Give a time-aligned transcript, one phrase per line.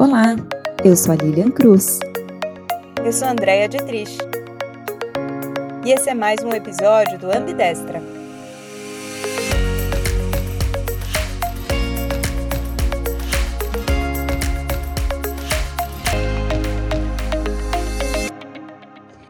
[0.00, 0.34] Olá,
[0.82, 2.00] eu sou a Lilian Cruz.
[3.04, 4.16] Eu sou a Andrea Dietrich.
[5.84, 8.00] E esse é mais um episódio do Ambidestra.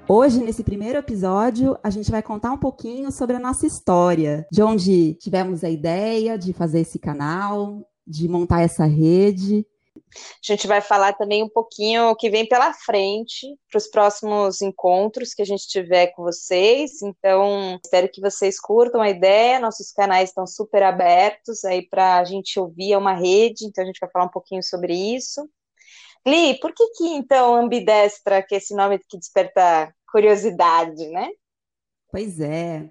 [0.07, 4.63] Hoje, nesse primeiro episódio, a gente vai contar um pouquinho sobre a nossa história, de
[4.63, 9.67] onde tivemos a ideia de fazer esse canal, de montar essa rede.
[10.13, 14.61] A gente vai falar também um pouquinho o que vem pela frente para os próximos
[14.61, 17.03] encontros que a gente tiver com vocês.
[17.03, 19.61] Então, espero que vocês curtam a ideia.
[19.61, 23.87] Nossos canais estão super abertos aí para a gente ouvir, é uma rede, então a
[23.87, 25.49] gente vai falar um pouquinho sobre isso.
[26.27, 31.31] Li, por que que então ambidestra, que é esse nome que desperta curiosidade, né?
[32.11, 32.91] Pois é.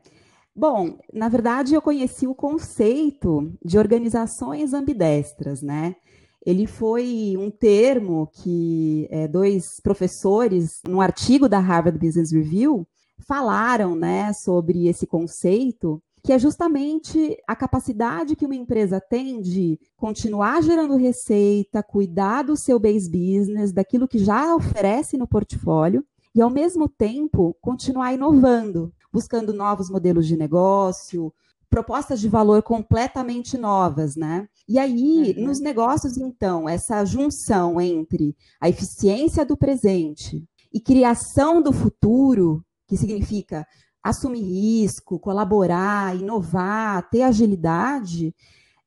[0.55, 5.95] Bom, na verdade, eu conheci o conceito de organizações ambidestras, né?
[6.45, 12.87] Ele foi um termo que é, dois professores, num artigo da Harvard Business Review,
[13.19, 19.79] falaram né, sobre esse conceito, que é justamente a capacidade que uma empresa tem de
[19.97, 26.41] continuar gerando receita, cuidar do seu base business, daquilo que já oferece no portfólio, e,
[26.41, 31.33] ao mesmo tempo, continuar inovando, buscando novos modelos de negócio,
[31.69, 34.47] propostas de valor completamente novas, né?
[34.67, 35.45] E aí, uhum.
[35.45, 42.97] nos negócios, então, essa junção entre a eficiência do presente e criação do futuro, que
[42.97, 43.65] significa
[44.03, 48.33] assumir risco, colaborar, inovar, ter agilidade,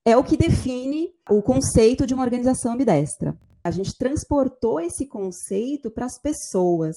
[0.04, 3.36] é o que define o conceito de uma organização ambidestra.
[3.64, 6.96] A gente transportou esse conceito para as pessoas.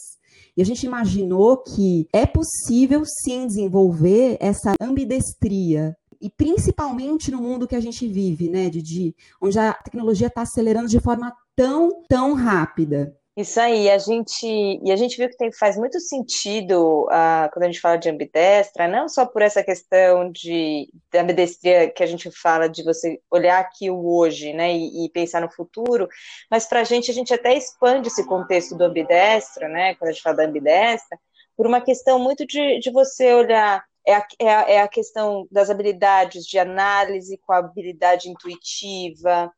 [0.55, 5.95] E a gente imaginou que é possível sim desenvolver essa ambidestria.
[6.19, 9.16] E principalmente no mundo que a gente vive, né, Didi?
[9.41, 13.16] Onde a tecnologia está acelerando de forma tão, tão rápida.
[13.38, 14.47] Isso aí, a gente
[14.81, 18.09] e a gente viu que tem, faz muito sentido uh, quando a gente fala de
[18.09, 23.19] ambidestra, não só por essa questão de, de ambidestria que a gente fala de você
[23.29, 26.07] olhar aqui o hoje, né, e, e pensar no futuro,
[26.50, 30.13] mas para a gente a gente até expande esse contexto do ambidestra, né, quando a
[30.13, 31.19] gente fala da ambidestra,
[31.57, 35.47] por uma questão muito de, de você olhar é a, é, a, é a questão
[35.51, 39.51] das habilidades de análise com a habilidade intuitiva,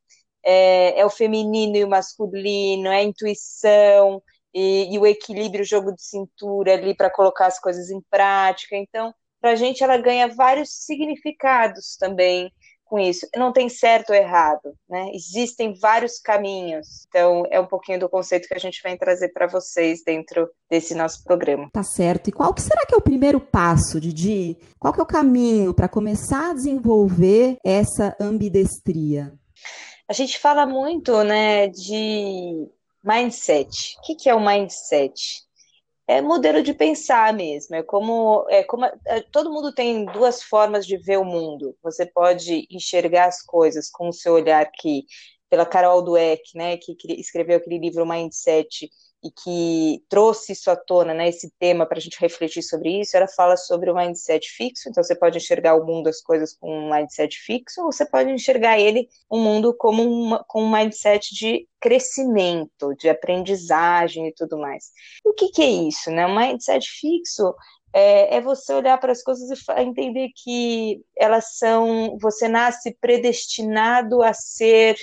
[0.50, 5.68] é, é o feminino e o masculino, é a intuição e, e o equilíbrio, o
[5.68, 8.78] jogo de cintura ali para colocar as coisas em prática.
[8.78, 12.50] Então, para a gente, ela ganha vários significados também
[12.86, 13.28] com isso.
[13.36, 15.12] Não tem certo ou errado, né?
[15.14, 17.06] Existem vários caminhos.
[17.10, 20.96] Então, é um pouquinho do conceito que a gente vem trazer para vocês dentro desse
[20.96, 21.70] nosso programa.
[21.74, 22.30] Tá certo.
[22.30, 24.58] E qual que será que é o primeiro passo, Didi?
[24.80, 29.34] Qual que é o caminho para começar a desenvolver essa ambidestria?
[30.10, 32.68] A gente fala muito, né, de
[33.04, 33.98] mindset.
[34.00, 35.44] O que, é o mindset?
[36.08, 37.76] É modelo de pensar mesmo.
[37.76, 41.76] É como, é como é, todo mundo tem duas formas de ver o mundo.
[41.84, 45.04] Você pode enxergar as coisas com o seu olhar que
[45.50, 48.90] pela Carol Dweck, né, que escreveu aquele livro Mindset
[49.24, 53.18] e que trouxe isso à tona, né, esse tema para a gente refletir sobre isso,
[53.18, 56.72] ela fala sobre o mindset fixo, então você pode enxergar o mundo, as coisas com
[56.72, 61.34] um mindset fixo, ou você pode enxergar ele, um mundo como uma, com um mindset
[61.34, 64.92] de crescimento, de aprendizagem e tudo mais.
[65.26, 67.54] o que, que é isso, né, um mindset fixo
[67.94, 74.22] é, é, você olhar para as coisas e entender que elas são, você nasce predestinado
[74.22, 74.96] a ser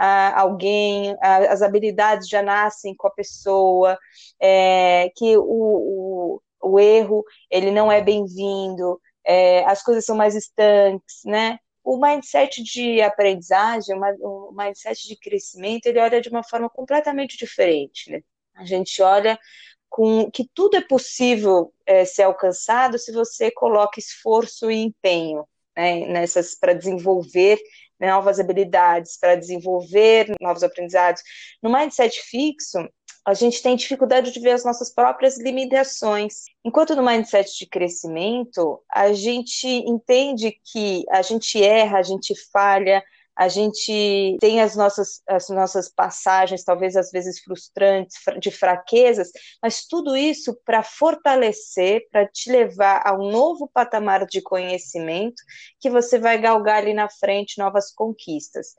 [0.00, 3.98] alguém, as habilidades já nascem com a pessoa,
[4.40, 10.34] é, que o, o, o, erro ele não é bem-vindo, é, as coisas são mais
[10.34, 11.58] estanques, né?
[11.84, 18.10] O mindset de aprendizagem, o mindset de crescimento, ele olha de uma forma completamente diferente,
[18.10, 18.20] né?
[18.56, 19.38] A gente olha
[19.88, 25.44] com que tudo é possível é, ser alcançado se você coloca esforço e empenho
[25.76, 27.58] né, nessas para desenvolver
[28.00, 31.22] novas habilidades, para desenvolver novos aprendizados.
[31.62, 32.78] No mindset fixo,
[33.26, 36.44] a gente tem dificuldade de ver as nossas próprias limitações.
[36.64, 43.02] Enquanto no mindset de crescimento, a gente entende que a gente erra, a gente falha,
[43.40, 49.30] a gente tem as nossas, as nossas passagens, talvez às vezes frustrantes, de fraquezas,
[49.62, 55.42] mas tudo isso para fortalecer, para te levar a um novo patamar de conhecimento
[55.80, 58.74] que você vai galgar ali na frente novas conquistas.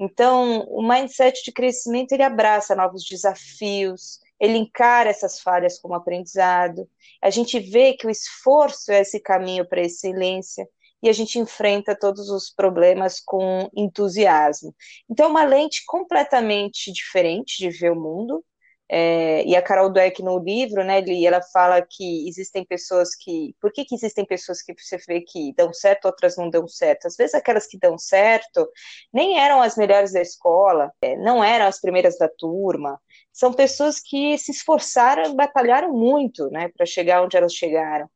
[0.00, 6.88] Então, o mindset de crescimento ele abraça novos desafios, ele encara essas falhas como aprendizado.
[7.22, 10.66] A gente vê que o esforço é esse caminho para a excelência.
[11.06, 14.74] E a gente enfrenta todos os problemas com entusiasmo.
[15.08, 18.44] Então, é uma lente completamente diferente de ver o mundo,
[18.88, 23.54] é, e a Carol Dweck no livro, né, ela fala que existem pessoas que.
[23.60, 27.06] Por que, que existem pessoas que você vê que dão certo, outras não dão certo?
[27.06, 28.68] Às vezes aquelas que dão certo
[29.12, 33.00] nem eram as melhores da escola, é, não eram as primeiras da turma.
[33.32, 38.08] São pessoas que se esforçaram, batalharam muito, né, para chegar onde elas chegaram.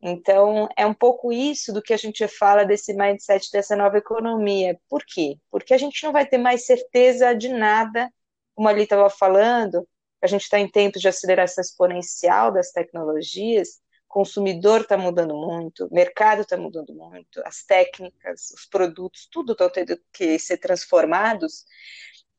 [0.00, 4.78] Então, é um pouco isso do que a gente fala desse mindset dessa nova economia.
[4.88, 5.38] Por quê?
[5.50, 8.12] Porque a gente não vai ter mais certeza de nada,
[8.54, 9.86] como ali estava falando,
[10.22, 16.42] a gente está em tempos de aceleração exponencial das tecnologias, consumidor está mudando muito, mercado
[16.42, 21.66] está mudando muito, as técnicas, os produtos, tudo estão tendo que ser transformados,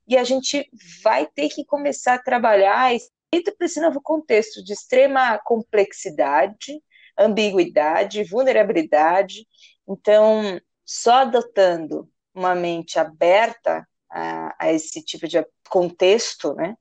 [0.08, 0.68] e a gente
[1.04, 2.92] vai ter que começar a trabalhar
[3.32, 6.82] dentro desse novo contexto de extrema complexidade,
[7.18, 9.46] ambiguidade, vulnerabilidade.
[9.88, 16.76] Então, só adotando uma mente aberta a, a esse tipo de contexto, né,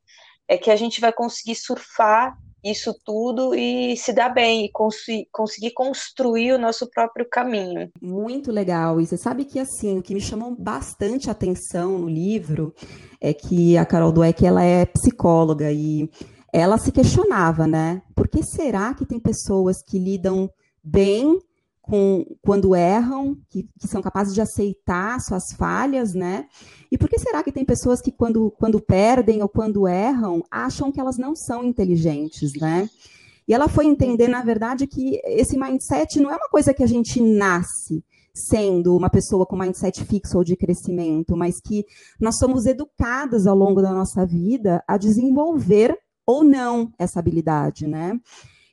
[0.46, 4.96] é que a gente vai conseguir surfar isso tudo e se dar bem e cons
[5.30, 7.90] conseguir construir o nosso próprio caminho.
[8.00, 9.00] Muito legal.
[9.00, 12.74] E você sabe que assim, o que me chamou bastante atenção no livro
[13.20, 16.10] é que a Carol Dweck ela é psicóloga e
[16.52, 18.02] ela se questionava, né?
[18.14, 20.50] Por que será que tem pessoas que lidam
[20.82, 21.38] bem
[21.86, 26.46] com, quando erram, que, que, são capazes de aceitar suas falhas, né?
[26.90, 30.90] E por que será que tem pessoas que, quando, quando perdem ou quando erram, acham
[30.90, 32.90] que elas não são inteligentes, né?
[33.46, 36.88] E ela foi entender, na verdade, que esse mindset não é uma coisa que a
[36.88, 38.04] gente nasce
[38.34, 41.86] sendo uma pessoa com mindset fixo ou de crescimento, mas que
[42.20, 45.96] nós somos educadas ao longo da nossa vida a desenvolver
[46.26, 48.20] ou não essa habilidade, né?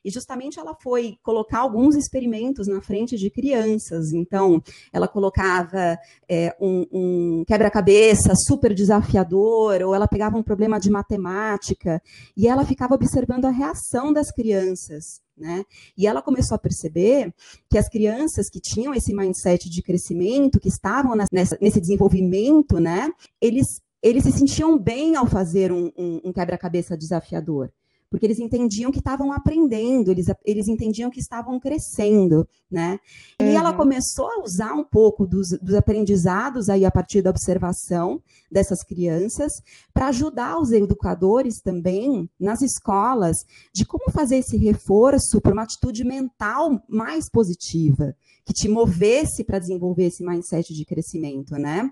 [0.04, 4.12] E justamente ela foi colocar alguns experimentos na frente de crianças.
[4.12, 4.62] Então,
[4.92, 5.98] ela colocava
[6.28, 12.02] é, um, um quebra-cabeça super desafiador, ou ela pegava um problema de matemática,
[12.36, 15.22] e ela ficava observando a reação das crianças.
[15.36, 15.64] Né?
[15.96, 17.34] E ela começou a perceber
[17.68, 23.10] que as crianças que tinham esse mindset de crescimento, que estavam nessa, nesse desenvolvimento, né,
[23.40, 27.72] eles, eles se sentiam bem ao fazer um, um, um quebra-cabeça desafiador
[28.14, 33.00] porque eles entendiam que estavam aprendendo, eles, eles entendiam que estavam crescendo, né?
[33.40, 33.50] E uhum.
[33.50, 38.84] ela começou a usar um pouco dos, dos aprendizados aí a partir da observação dessas
[38.84, 39.52] crianças
[39.92, 43.38] para ajudar os educadores também nas escolas
[43.74, 49.58] de como fazer esse reforço para uma atitude mental mais positiva, que te movesse para
[49.58, 51.90] desenvolver esse mindset de crescimento, né?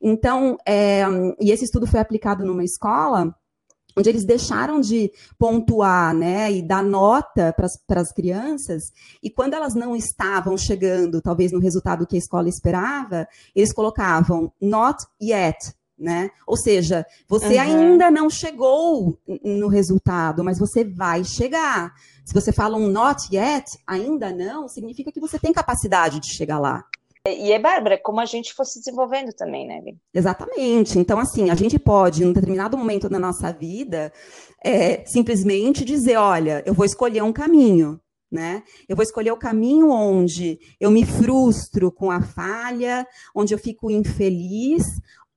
[0.00, 1.02] Então, é,
[1.40, 3.34] e esse estudo foi aplicado numa escola
[3.96, 8.84] onde eles deixaram de pontuar né, e dar nota para as crianças,
[9.22, 14.52] e quando elas não estavam chegando, talvez, no resultado que a escola esperava, eles colocavam
[14.60, 15.56] not yet.
[15.98, 16.30] Né?
[16.46, 17.60] Ou seja, você uhum.
[17.60, 21.92] ainda não chegou no resultado, mas você vai chegar.
[22.30, 26.60] Se você fala um not yet, ainda não, significa que você tem capacidade de chegar
[26.60, 26.84] lá.
[27.26, 29.82] E é, Bárbara, como a gente fosse desenvolvendo também, né?
[30.14, 30.96] Exatamente.
[30.96, 34.12] Então, assim, a gente pode, em um determinado momento da nossa vida,
[34.64, 38.00] é, simplesmente dizer: olha, eu vou escolher um caminho.
[38.30, 38.62] Né?
[38.88, 43.90] Eu vou escolher o caminho onde eu me frustro com a falha, onde eu fico
[43.90, 44.84] infeliz,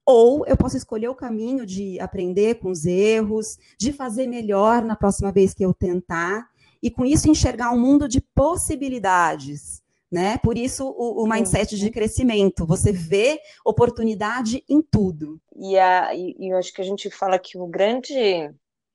[0.06, 4.96] ou eu posso escolher o caminho de aprender com os erros, de fazer melhor na
[4.96, 6.48] próxima vez que eu tentar,
[6.84, 10.38] e com isso enxergar um mundo de possibilidades, né?
[10.40, 15.40] Por isso o, o mindset de crescimento, você vê oportunidade em tudo.
[15.56, 18.14] E, a, e, eu acho que a gente fala que o grande,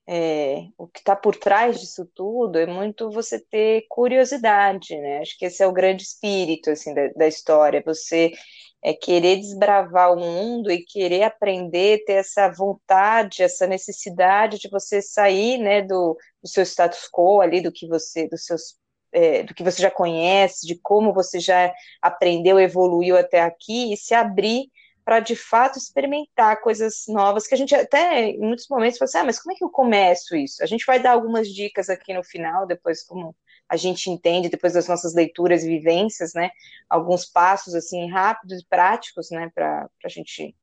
[0.07, 5.21] é, o que está por trás disso tudo é muito você ter curiosidade, né?
[5.21, 8.33] Acho que esse é o grande espírito assim da, da história, você
[8.83, 15.03] é querer desbravar o mundo e querer aprender, ter essa vontade, essa necessidade de você
[15.03, 18.77] sair, né, do, do seu status quo ali, do que você, dos seus
[19.13, 23.97] é, do que você já conhece, de como você já aprendeu, evoluiu até aqui, e
[23.97, 24.71] se abrir
[25.05, 29.19] para de fato experimentar coisas novas que a gente até em muitos momentos fala assim,
[29.19, 30.63] ah, mas como é que eu começo isso?
[30.63, 33.35] A gente vai dar algumas dicas aqui no final, depois como
[33.69, 36.51] a gente entende, depois das nossas leituras e vivências, né?
[36.89, 40.55] Alguns passos assim rápidos e práticos, né, para a gente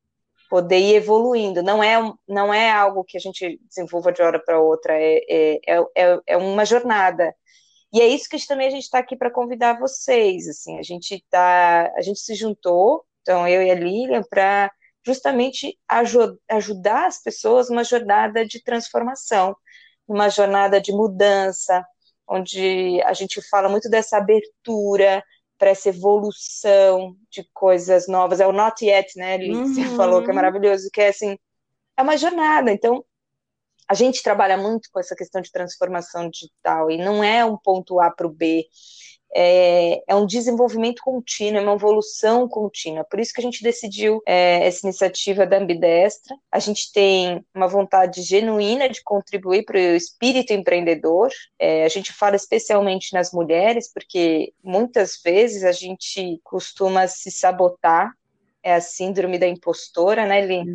[0.50, 1.62] poder ir evoluindo.
[1.62, 1.96] Não é,
[2.28, 6.38] não é algo que a gente desenvolva de hora para outra, é, é, é, é
[6.38, 7.36] uma jornada
[7.96, 10.50] e é isso que também a gente está aqui para convidar vocês.
[10.50, 14.70] Assim, a gente tá, a gente se juntou, então eu e a Lilian, para
[15.06, 16.14] justamente aj
[16.50, 19.56] ajudar as pessoas numa jornada de transformação,
[20.06, 21.86] numa jornada de mudança,
[22.28, 25.24] onde a gente fala muito dessa abertura
[25.58, 28.40] para essa evolução de coisas novas.
[28.40, 29.56] É o not yet, né, Liz?
[29.58, 29.74] Uhum.
[29.74, 31.38] Você falou que é maravilhoso, que é assim,
[31.98, 32.72] é uma jornada.
[32.72, 33.04] Então,
[33.88, 38.00] a gente trabalha muito com essa questão de transformação digital e não é um ponto
[38.00, 38.66] A para o B
[39.38, 43.04] é, é, um desenvolvimento contínuo, é uma evolução contínua.
[43.04, 46.34] Por isso que a gente decidiu é, essa iniciativa da Ambidestra.
[46.50, 51.30] A gente tem uma vontade genuína de contribuir para o espírito empreendedor.
[51.60, 58.14] É, a gente fala especialmente nas mulheres, porque muitas vezes a gente costuma se sabotar
[58.64, 60.74] é a síndrome da impostora, né, Lin?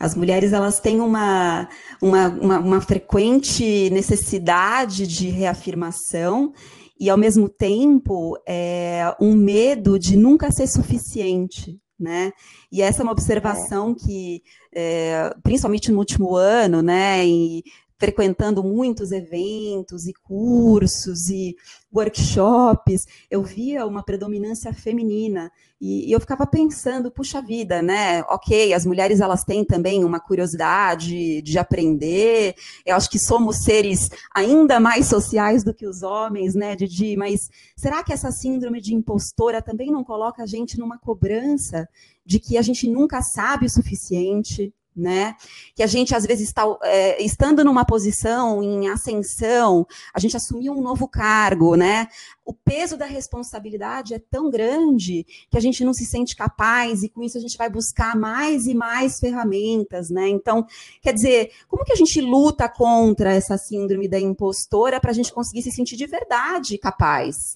[0.00, 1.68] As mulheres elas têm uma,
[2.00, 6.54] uma, uma, uma frequente necessidade de reafirmação
[6.98, 12.32] e ao mesmo tempo é, um medo de nunca ser suficiente, né?
[12.70, 14.42] E essa é uma observação que,
[14.74, 17.62] é, principalmente no último ano, né, e
[17.98, 21.56] frequentando muitos eventos e cursos e
[21.94, 25.50] workshops, eu via uma predominância feminina
[25.80, 28.22] e, e, eu ficava pensando, puxa vida, né?
[28.28, 32.54] Ok, as mulheres elas têm também uma curiosidade de aprender.
[32.84, 37.14] Eu acho que somos seres ainda mais sociais do que os homens, né, Didi?
[37.16, 41.86] Mas será que essa síndrome de impostora também não coloca a gente numa cobrança
[42.24, 44.72] de que a gente nunca sabe o suficiente?
[44.96, 45.34] Né?
[45.74, 50.72] Que a gente, às vezes, está é, estando numa posição em ascensão, a gente assumiu
[50.72, 52.08] um novo cargo, né?
[52.44, 57.08] O peso da responsabilidade é tão grande que a gente não se sente capaz, e
[57.08, 60.28] com isso a gente vai buscar mais e mais ferramentas, né?
[60.28, 60.66] Então,
[61.02, 65.32] quer dizer, como que a gente luta contra essa síndrome da impostora para a gente
[65.32, 67.52] conseguir se sentir de verdade capaz?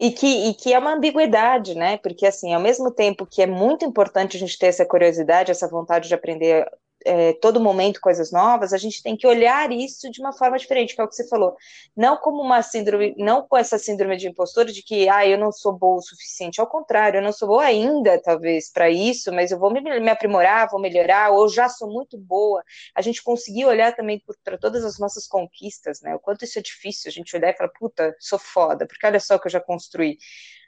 [0.00, 1.96] E que, e que é uma ambiguidade, né?
[1.98, 5.68] Porque, assim, ao mesmo tempo que é muito importante a gente ter essa curiosidade, essa
[5.68, 6.66] vontade de aprender
[7.04, 10.94] é, todo momento coisas novas, a gente tem que olhar isso de uma forma diferente,
[10.94, 11.56] que é o que você falou.
[11.96, 15.52] Não como uma síndrome, não com essa síndrome de impostor de que, ah, eu não
[15.52, 16.60] sou boa o suficiente.
[16.60, 20.10] Ao contrário, eu não sou boa ainda, talvez, para isso, mas eu vou me, me,
[20.10, 22.62] aprimorar, vou melhorar, ou já sou muito boa.
[22.94, 26.14] A gente conseguir olhar também para todas as nossas conquistas, né?
[26.14, 29.20] O quanto isso é difícil, a gente olhar e falar, puta, sou foda, porque olha
[29.20, 30.18] só o que eu já construí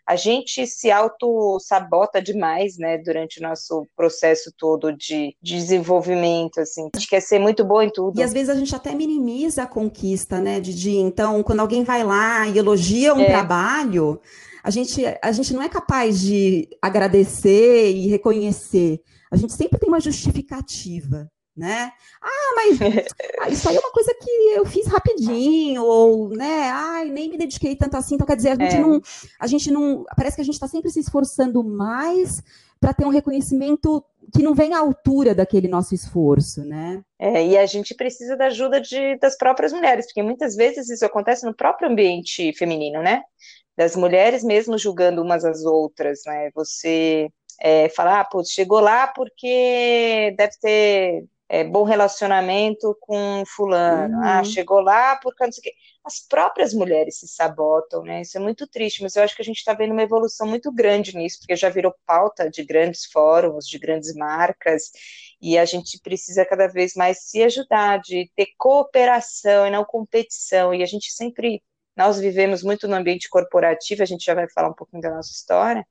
[0.06, 6.88] a gente se auto-sabota demais, né, durante o nosso processo todo de desenvolvimento, assim.
[6.94, 8.18] A gente quer ser muito bom em tudo.
[8.18, 10.96] E às vezes a gente até minimiza a conquista, né, Didi?
[10.96, 13.26] Então, quando alguém vai lá e elogia um é.
[13.26, 14.20] trabalho,
[14.62, 19.00] a gente, a gente não é capaz de agradecer e reconhecer.
[19.30, 21.92] A gente sempre tem uma justificativa né?
[22.22, 22.78] Ah, mas
[23.52, 26.70] isso aí é uma coisa que eu fiz rapidinho, ou, né?
[26.72, 28.14] Ai, nem me dediquei tanto assim.
[28.14, 28.80] Então, quer dizer, a gente é.
[28.80, 29.00] não.
[29.38, 30.04] A gente não.
[30.16, 32.42] Parece que a gente está sempre se esforçando mais
[32.80, 34.02] para ter um reconhecimento
[34.34, 37.02] que não vem à altura daquele nosso esforço, né?
[37.18, 41.04] É, e a gente precisa da ajuda de, das próprias mulheres, porque muitas vezes isso
[41.04, 43.22] acontece no próprio ambiente feminino, né?
[43.76, 46.50] Das mulheres mesmo julgando umas às outras, né?
[46.54, 47.28] Você
[47.60, 54.18] é, falar, ah, putz, chegou lá porque deve ter é, bom relacionamento com fulano, ah,
[54.18, 54.24] uhum.
[54.24, 55.72] ah, chegou lá porque não sei o quê.
[56.04, 58.20] As próprias mulheres se sabotam, né?
[58.20, 60.72] Isso é muito triste, mas eu acho que a gente está vendo uma evolução muito
[60.72, 64.92] grande nisso, porque já virou pauta de grandes fóruns, de grandes marcas,
[65.42, 70.72] e a gente precisa cada vez mais se ajudar, de ter cooperação e não competição,
[70.72, 71.60] e a gente sempre,
[71.96, 75.32] nós vivemos muito no ambiente corporativo, a gente já vai falar um pouquinho da nossa
[75.32, 75.84] história,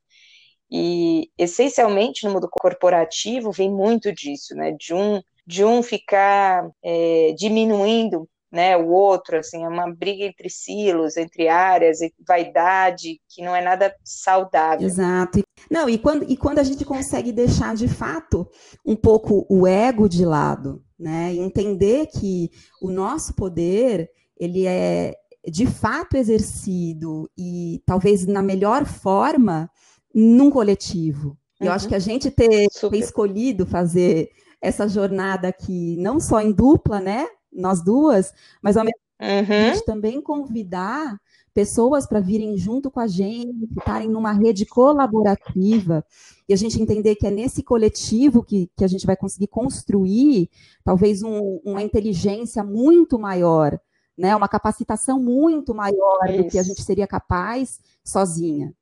[0.71, 4.71] e essencialmente no mundo corporativo vem muito disso, né?
[4.71, 10.47] De um de um ficar é, diminuindo né, o outro, assim, é uma briga entre
[10.47, 14.85] silos, entre áreas, vaidade, que não é nada saudável.
[14.85, 15.41] Exato.
[15.69, 18.47] Não, e quando, e quando a gente consegue deixar de fato
[18.85, 24.07] um pouco o ego de lado, né, entender que o nosso poder,
[24.39, 25.15] ele é
[25.47, 29.67] de fato exercido e talvez na melhor forma
[30.13, 31.29] num coletivo.
[31.59, 31.67] Uhum.
[31.67, 31.89] Eu acho uhum.
[31.89, 34.29] que a gente ter, ter escolhido fazer
[34.61, 37.27] essa jornada aqui, não só em dupla, né?
[37.51, 39.85] Nós duas, mas ao mesmo tempo uhum.
[39.85, 41.19] também convidar
[41.53, 46.05] pessoas para virem junto com a gente, estarem numa rede colaborativa,
[46.47, 50.49] e a gente entender que é nesse coletivo que, que a gente vai conseguir construir
[50.83, 53.79] talvez um, uma inteligência muito maior,
[54.17, 54.35] né?
[54.35, 56.37] uma capacitação muito maior Isso.
[56.37, 58.73] do que a gente seria capaz sozinha.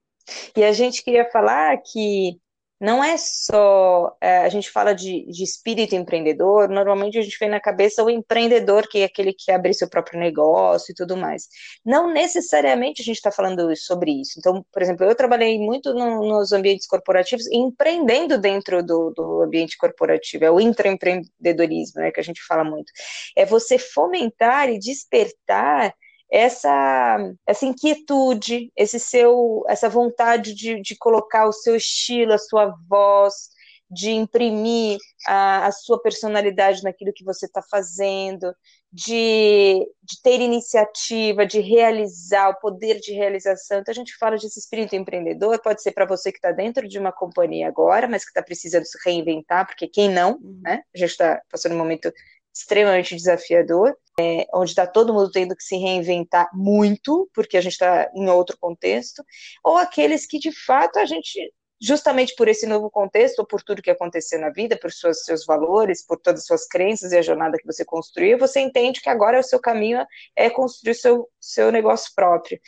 [0.56, 2.40] E a gente queria falar que
[2.80, 4.16] não é só.
[4.22, 8.10] É, a gente fala de, de, espírito empreendedor, normalmente a gente vê na cabeça o
[8.10, 11.48] empreendedor, que é aquele que abre seu próprio negócio e tudo mais.
[11.86, 14.34] Não necessariamente a gente está falando sobre isso.
[14.38, 19.78] Então, por exemplo, eu trabalhei muito no, nos ambientes corporativos, empreendendo dentro do, do ambiente
[19.78, 22.92] corporativo, é o intraempreendedorismo, né, que a gente fala muito.
[23.36, 25.94] É você fomentar e despertar
[26.30, 32.76] essa, essa inquietude, esse seu, essa vontade de, de colocar o seu estilo, a sua
[32.88, 33.50] voz,
[33.90, 38.54] de imprimir a, a sua personalidade naquilo que você está fazendo,
[38.92, 43.80] de, de, ter iniciativa, de realizar, o poder de realização.
[43.80, 47.00] Então, a gente fala desse espírito empreendedor, pode ser para você que está dentro de
[47.00, 50.60] uma companhia agora, mas que está precisando se reinventar, porque quem não, uhum.
[50.62, 50.82] né?
[50.94, 52.12] A gente está passando um momento
[52.60, 57.74] extremamente desafiador, é, onde está todo mundo tendo que se reinventar muito, porque a gente
[57.74, 59.24] está em outro contexto,
[59.64, 63.82] ou aqueles que de fato a gente justamente por esse novo contexto, ou por tudo
[63.82, 67.22] que aconteceu na vida, por suas, seus valores, por todas as suas crenças e a
[67.22, 70.04] jornada que você construiu, você entende que agora o seu caminho
[70.36, 72.60] é construir seu, seu negócio próprio.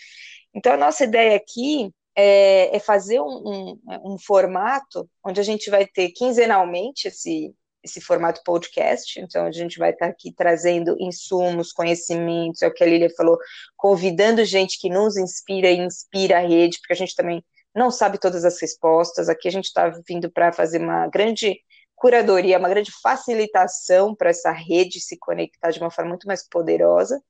[0.53, 5.69] Então, a nossa ideia aqui é, é fazer um, um, um, formato onde a gente
[5.69, 11.71] vai ter quinzenalmente esse, esse formato podcast, então a gente vai estar aqui trazendo insumos,
[11.71, 13.37] conhecimentos, é o que a Lilia falou,
[13.77, 17.43] convidando gente que nos inspira e inspira a rede, porque a gente também
[17.73, 19.29] não sabe todas as respostas.
[19.29, 21.59] Aqui a gente está vindo para fazer uma grande
[21.95, 27.21] curadoria, uma grande facilitação para essa rede se conectar de uma forma muito mais poderosa.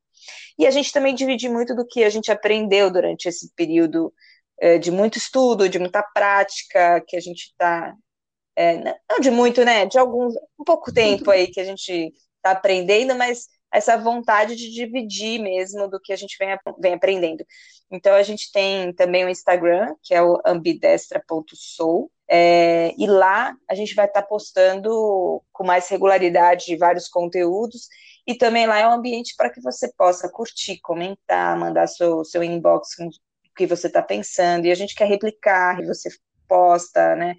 [0.58, 4.14] E a gente também divide muito do que a gente aprendeu durante esse período
[4.60, 7.94] é, de muito estudo, de muita prática, que a gente está.
[8.60, 8.76] É,
[9.10, 9.86] não de muito, né?
[9.86, 10.36] De alguns.
[10.60, 15.88] um pouco tempo aí que a gente está aprendendo, mas essa vontade de dividir mesmo
[15.88, 17.46] do que a gente vem, vem aprendendo.
[17.90, 23.76] Então, a gente tem também o Instagram, que é o ambidestra.soul, é, e lá a
[23.76, 27.88] gente vai estar tá postando com mais regularidade vários conteúdos,
[28.28, 32.44] e também lá é um ambiente para que você possa curtir, comentar, mandar seu, seu
[32.44, 33.10] inbox o
[33.56, 36.10] que você está pensando, e a gente quer replicar, e você
[36.50, 37.36] posta, né?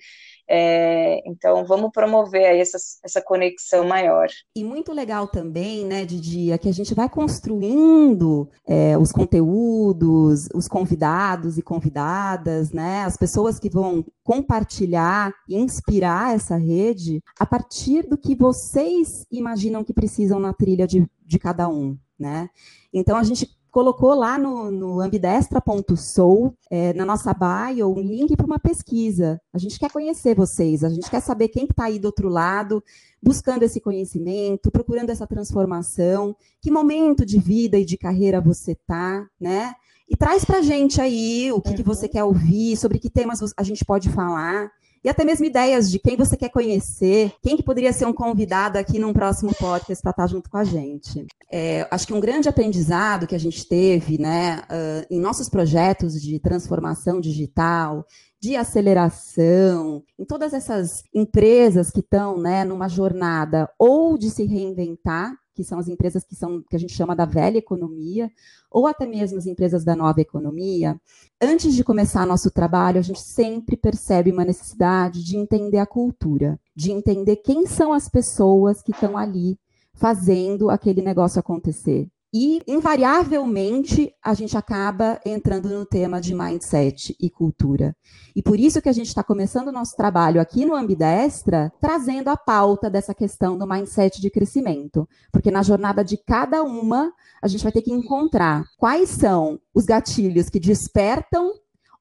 [0.53, 4.27] É, então, vamos promover aí essa, essa conexão maior.
[4.57, 10.49] E muito legal também, né, Didi, é que a gente vai construindo é, os conteúdos,
[10.53, 17.47] os convidados e convidadas, né, as pessoas que vão compartilhar e inspirar essa rede a
[17.47, 22.51] partir do que vocês imaginam que precisam na trilha de, de cada um, né?
[22.93, 28.47] Então, a gente colocou lá no, no ambidestra.soul, é, na nossa bio, um link para
[28.47, 29.41] uma pesquisa.
[29.53, 32.83] A gente quer conhecer vocês, a gente quer saber quem está aí do outro lado,
[33.23, 39.27] buscando esse conhecimento, procurando essa transformação, que momento de vida e de carreira você está,
[39.41, 39.75] né?
[40.09, 42.13] E traz para a gente aí o que, que você uhum.
[42.13, 44.71] quer ouvir, sobre que temas a gente pode falar
[45.03, 48.79] e até mesmo ideias de quem você quer conhecer, quem que poderia ser um convidado
[48.79, 51.27] aqui num próximo podcast para estar junto com a gente.
[51.51, 56.21] É, acho que um grande aprendizado que a gente teve né, uh, em nossos projetos
[56.21, 58.07] de transformação digital,
[58.41, 65.35] de aceleração, em todas essas empresas que estão né, numa jornada ou de se reinventar,
[65.61, 68.31] que são as empresas que são que a gente chama da velha economia,
[68.71, 70.99] ou até mesmo as empresas da nova economia,
[71.39, 76.59] antes de começar nosso trabalho, a gente sempre percebe uma necessidade de entender a cultura,
[76.75, 79.59] de entender quem são as pessoas que estão ali
[79.93, 82.09] fazendo aquele negócio acontecer.
[82.33, 87.97] E, invariavelmente, a gente acaba entrando no tema de mindset e cultura.
[88.37, 92.29] E por isso que a gente está começando o nosso trabalho aqui no Ambidestra, trazendo
[92.29, 95.09] a pauta dessa questão do mindset de crescimento.
[95.33, 97.13] Porque na jornada de cada uma,
[97.43, 101.53] a gente vai ter que encontrar quais são os gatilhos que despertam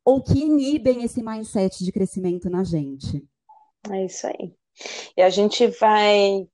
[0.06, 3.28] ou que inibem esse mindset de crescimento na gente.
[3.89, 4.54] É isso aí.
[5.18, 6.48] E a gente vai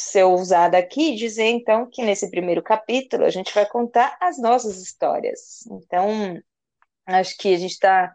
[0.00, 4.80] ser usada aqui, dizer então que nesse primeiro capítulo a gente vai contar as nossas
[4.80, 5.66] histórias.
[5.70, 6.40] Então,
[7.06, 8.14] acho que a gente está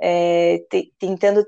[0.00, 0.58] é,
[0.98, 1.46] tentando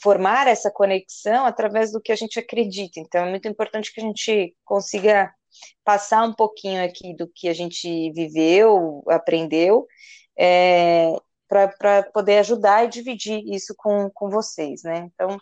[0.00, 3.00] formar essa conexão através do que a gente acredita.
[3.00, 5.32] Então, é muito importante que a gente consiga
[5.84, 9.86] passar um pouquinho aqui do que a gente viveu, aprendeu,
[10.38, 11.12] é,
[11.48, 15.10] para poder ajudar e dividir isso com, com vocês, né?
[15.12, 15.38] Então,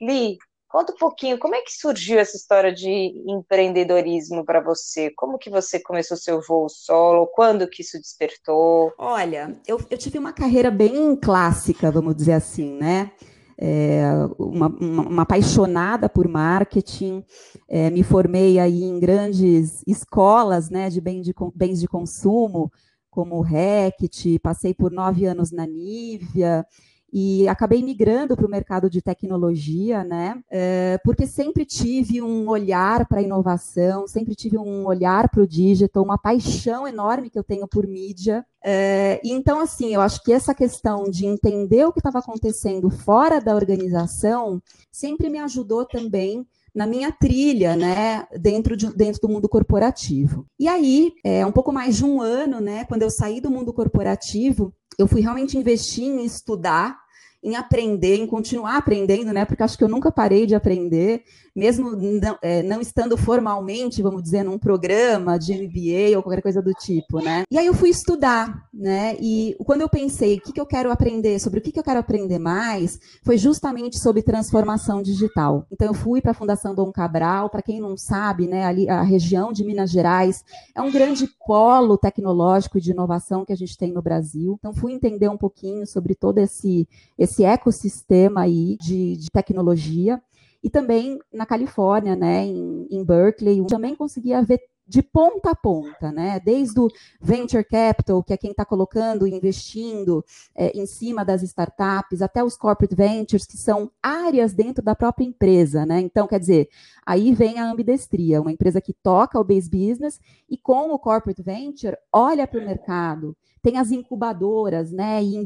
[0.00, 0.38] Li,
[0.70, 2.88] Conta um pouquinho, como é que surgiu essa história de
[3.26, 5.10] empreendedorismo para você?
[5.16, 7.26] Como que você começou seu voo solo?
[7.26, 8.92] Quando que isso despertou?
[8.96, 13.10] Olha, eu, eu tive uma carreira bem clássica, vamos dizer assim, né?
[13.58, 14.00] É,
[14.38, 17.24] uma, uma, uma, apaixonada por marketing,
[17.68, 22.70] é, me formei aí em grandes escolas né, de, bem de bens de consumo,
[23.10, 26.64] como o Rect, passei por nove anos na Nívea,
[27.12, 30.40] e acabei migrando para o mercado de tecnologia, né?
[30.50, 35.46] É, porque sempre tive um olhar para a inovação, sempre tive um olhar para o
[35.46, 38.44] digital, uma paixão enorme que eu tenho por mídia.
[38.64, 43.40] E então, assim, eu acho que essa questão de entender o que estava acontecendo fora
[43.40, 49.48] da organização sempre me ajudou também na minha trilha, né, dentro, de, dentro do mundo
[49.48, 50.46] corporativo.
[50.58, 53.72] E aí, é, um pouco mais de um ano, né, quando eu saí do mundo
[53.72, 56.98] corporativo, eu fui realmente investir em estudar
[57.42, 59.44] em aprender, em continuar aprendendo, né?
[59.44, 61.24] Porque acho que eu nunca parei de aprender,
[61.56, 66.60] mesmo não, é, não, estando formalmente, vamos dizer, num programa de MBA ou qualquer coisa
[66.60, 67.44] do tipo, né?
[67.50, 69.16] E aí eu fui estudar, né?
[69.20, 71.84] E quando eu pensei o que, que eu quero aprender, sobre o que, que eu
[71.84, 75.66] quero aprender mais, foi justamente sobre transformação digital.
[75.70, 78.64] Então eu fui para a Fundação Dom Cabral, para quem não sabe, né?
[78.64, 83.52] Ali a região de Minas Gerais é um grande polo tecnológico e de inovação que
[83.52, 84.56] a gente tem no Brasil.
[84.58, 90.20] Então fui entender um pouquinho sobre todo esse, esse esse ecossistema aí de, de tecnologia.
[90.62, 96.10] E também na Califórnia, né, em, em Berkeley, também conseguia ver de ponta a ponta,
[96.10, 96.40] né?
[96.40, 96.88] Desde o
[97.20, 102.56] venture capital, que é quem está colocando, investindo é, em cima das startups, até os
[102.56, 106.00] corporate ventures, que são áreas dentro da própria empresa, né?
[106.00, 106.68] Então, quer dizer,
[107.06, 111.40] aí vem a ambidestria, uma empresa que toca o base business e com o corporate
[111.40, 115.36] venture olha para o mercado, tem as incubadoras, né, e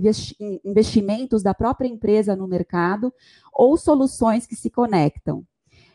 [0.64, 3.12] investimentos da própria empresa no mercado
[3.53, 5.44] ou soluções que se conectam.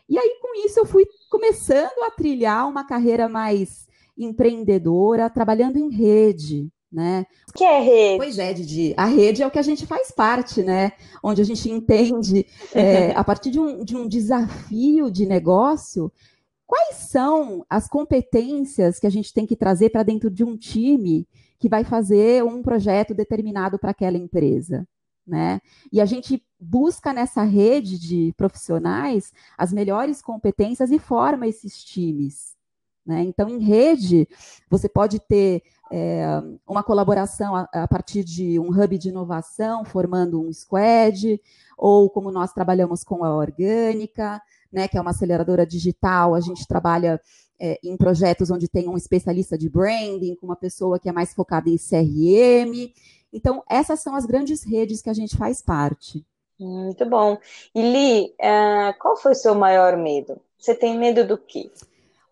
[0.08, 3.86] E aí, com isso, eu fui começando a trilhar uma carreira mais
[4.18, 7.24] empreendedora, trabalhando em rede, né?
[7.48, 8.16] O que é rede?
[8.16, 8.94] Pois é, Didi.
[8.96, 10.92] A rede é o que a gente faz parte, né?
[11.22, 16.10] Onde a gente entende, é, a partir de um, de um desafio de negócio,
[16.70, 21.26] quais são as competências que a gente tem que trazer para dentro de um time
[21.58, 24.86] que vai fazer um projeto determinado para aquela empresa.
[25.26, 25.60] Né?
[25.92, 32.54] E a gente busca nessa rede de profissionais as melhores competências e forma esses times.
[33.04, 33.24] Né?
[33.24, 34.28] Então, em rede,
[34.70, 36.24] você pode ter é,
[36.64, 41.40] uma colaboração a, a, partir de um hub de inovação, formando um squad,
[41.76, 44.40] ou como nós trabalhamos com a Orgânica,
[44.72, 47.20] né, que é uma aceleradora digital, a gente trabalha
[47.60, 51.34] é, em projetos onde tem um especialista de branding, com uma pessoa que é mais
[51.34, 52.92] focada em CRM.
[53.32, 56.24] Então, essas são as grandes redes que a gente faz parte.
[56.58, 57.38] Muito bom.
[57.74, 60.40] E Li, uh, qual foi o seu maior medo?
[60.58, 61.70] Você tem medo do quê?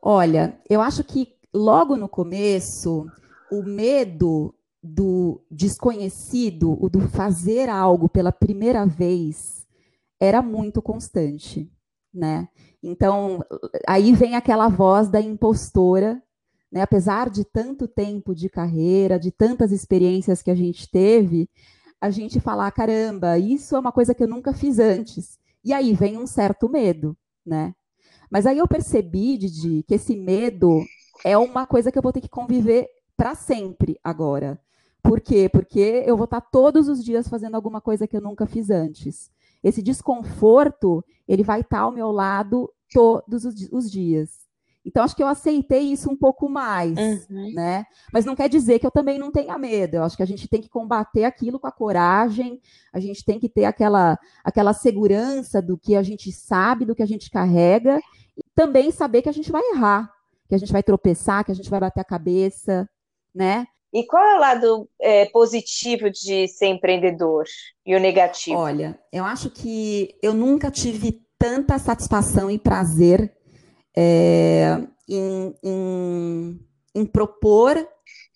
[0.03, 3.07] Olha, eu acho que logo no começo,
[3.51, 9.67] o medo do desconhecido, o do fazer algo pela primeira vez,
[10.21, 11.71] era muito constante,
[12.13, 12.49] né?
[12.83, 13.45] Então,
[13.87, 16.23] aí vem aquela voz da impostora,
[16.71, 16.83] né?
[16.83, 21.49] Apesar de tanto tempo de carreira, de tantas experiências que a gente teve,
[22.01, 25.39] a gente falar, caramba, isso é uma coisa que eu nunca fiz antes.
[25.65, 27.75] E aí vem um certo medo, né?
[28.31, 30.83] Mas aí eu percebi, Didi, que esse medo
[31.25, 34.61] é uma coisa que eu vou ter que conviver para sempre agora.
[35.03, 35.49] Por quê?
[35.49, 39.31] Porque eu vou estar todos os dias fazendo alguma coisa que eu nunca fiz antes.
[39.63, 44.49] Esse desconforto, ele vai estar ao meu lado todos os dias.
[44.89, 47.53] Então, acho que eu aceitei isso um pouco mais, uhum.
[47.53, 47.85] né?
[48.11, 49.97] Mas não quer dizer que eu também não tenha medo.
[49.97, 52.59] Eu acho que a gente tem que combater aquilo com a coragem,
[52.91, 57.03] a gente tem que ter aquela, aquela segurança do que a gente sabe, do que
[57.03, 58.01] a gente carrega,
[58.35, 60.11] e também saber que a gente vai errar,
[60.49, 62.89] que a gente vai tropeçar, que a gente vai bater a cabeça,
[63.35, 63.67] né?
[63.93, 67.45] E qual é o lado é, positivo de ser empreendedor
[67.87, 68.59] e o negativo?
[68.59, 73.33] Olha, eu acho que eu nunca tive tanta satisfação e prazer
[73.97, 76.61] é, em, em,
[76.95, 77.89] em propor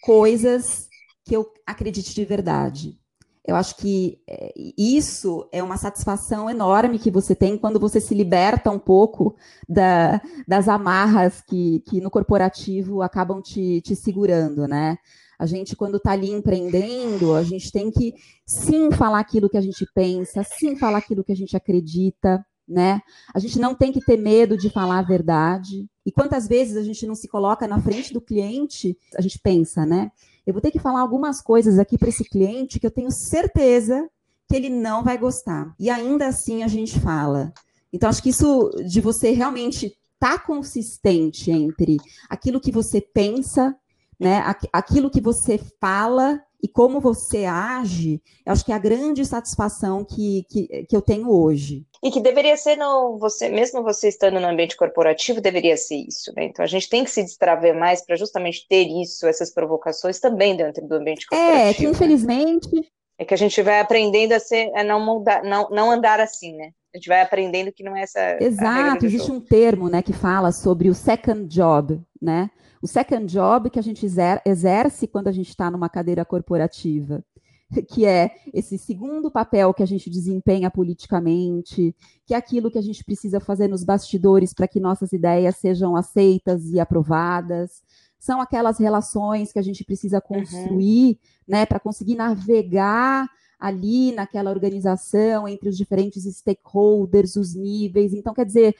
[0.03, 0.88] coisas
[1.25, 2.99] que eu acredite de verdade.
[3.45, 8.15] Eu acho que é, isso é uma satisfação enorme que você tem quando você se
[8.15, 9.37] liberta um pouco
[9.69, 14.97] da, das amarras que, que no corporativo acabam te, te segurando, né?
[15.38, 18.14] A gente, quando está ali empreendendo, a gente tem que
[18.47, 23.01] sim falar aquilo que a gente pensa, sim falar aquilo que a gente acredita, né?
[23.35, 25.87] A gente não tem que ter medo de falar a verdade.
[26.05, 29.85] E quantas vezes a gente não se coloca na frente do cliente, a gente pensa,
[29.85, 30.11] né?
[30.47, 34.09] Eu vou ter que falar algumas coisas aqui para esse cliente que eu tenho certeza
[34.49, 35.75] que ele não vai gostar.
[35.79, 37.53] E ainda assim a gente fala.
[37.92, 41.97] Então, acho que isso de você realmente estar tá consistente entre
[42.29, 43.77] aquilo que você pensa
[44.18, 44.42] né?
[44.72, 50.05] Aquilo que você fala e como você age, eu acho que é a grande satisfação
[50.05, 51.85] que, que, que eu tenho hoje.
[52.01, 56.33] E que deveria ser no você, mesmo você estando no ambiente corporativo, deveria ser isso,
[56.37, 56.44] né?
[56.44, 60.57] Então a gente tem que se destraver mais para justamente ter isso, essas provocações também
[60.57, 61.68] dentro do ambiente corporativo.
[61.68, 61.90] É, que né?
[61.90, 62.75] infelizmente.
[62.75, 62.83] Né?
[63.18, 66.57] É que a gente vai aprendendo a ser, a não mudar, não, não andar assim,
[66.57, 66.70] né?
[66.94, 68.37] A gente vai aprendendo que não é essa.
[68.40, 69.38] Exato, existe jogo.
[69.38, 72.51] um termo né, que fala sobre o second job, né?
[72.83, 74.05] O second job que a gente
[74.45, 77.25] exerce quando a gente está numa cadeira corporativa.
[77.88, 81.95] que é esse segundo papel que a gente desempenha politicamente,
[82.27, 85.97] que é aquilo que a gente precisa fazer nos bastidores para que nossas ideias sejam
[85.97, 87.83] aceitas e aprovadas.
[88.18, 90.23] São aquelas relações que a gente precisa uhum.
[90.38, 91.16] construir, uhum.
[91.49, 93.29] né, para conseguir navegar
[93.62, 98.12] ali naquela organização, entre os diferentes stakeholders, os níveis.
[98.12, 98.75] Então, quer dizer,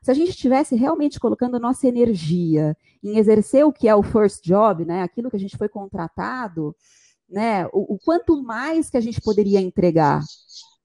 [0.00, 4.44] se a gente estivesse realmente colocando nossa energia em exercer o que é o first
[4.44, 6.72] job, né, aquilo que a gente foi contratado,
[7.28, 10.22] né, o, o quanto mais que a gente poderia entregar,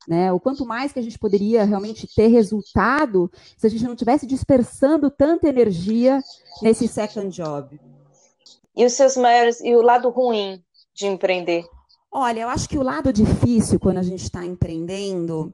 [0.08, 3.96] né, o quanto mais que a gente poderia realmente ter resultado se a gente não
[3.96, 6.20] tivesse dispersando tanta energia
[6.60, 7.80] nesse second job.
[8.76, 10.60] E os seus maiores e o lado ruim
[10.92, 11.64] de empreender?
[12.16, 15.52] Olha, eu acho que o lado difícil quando a gente está empreendendo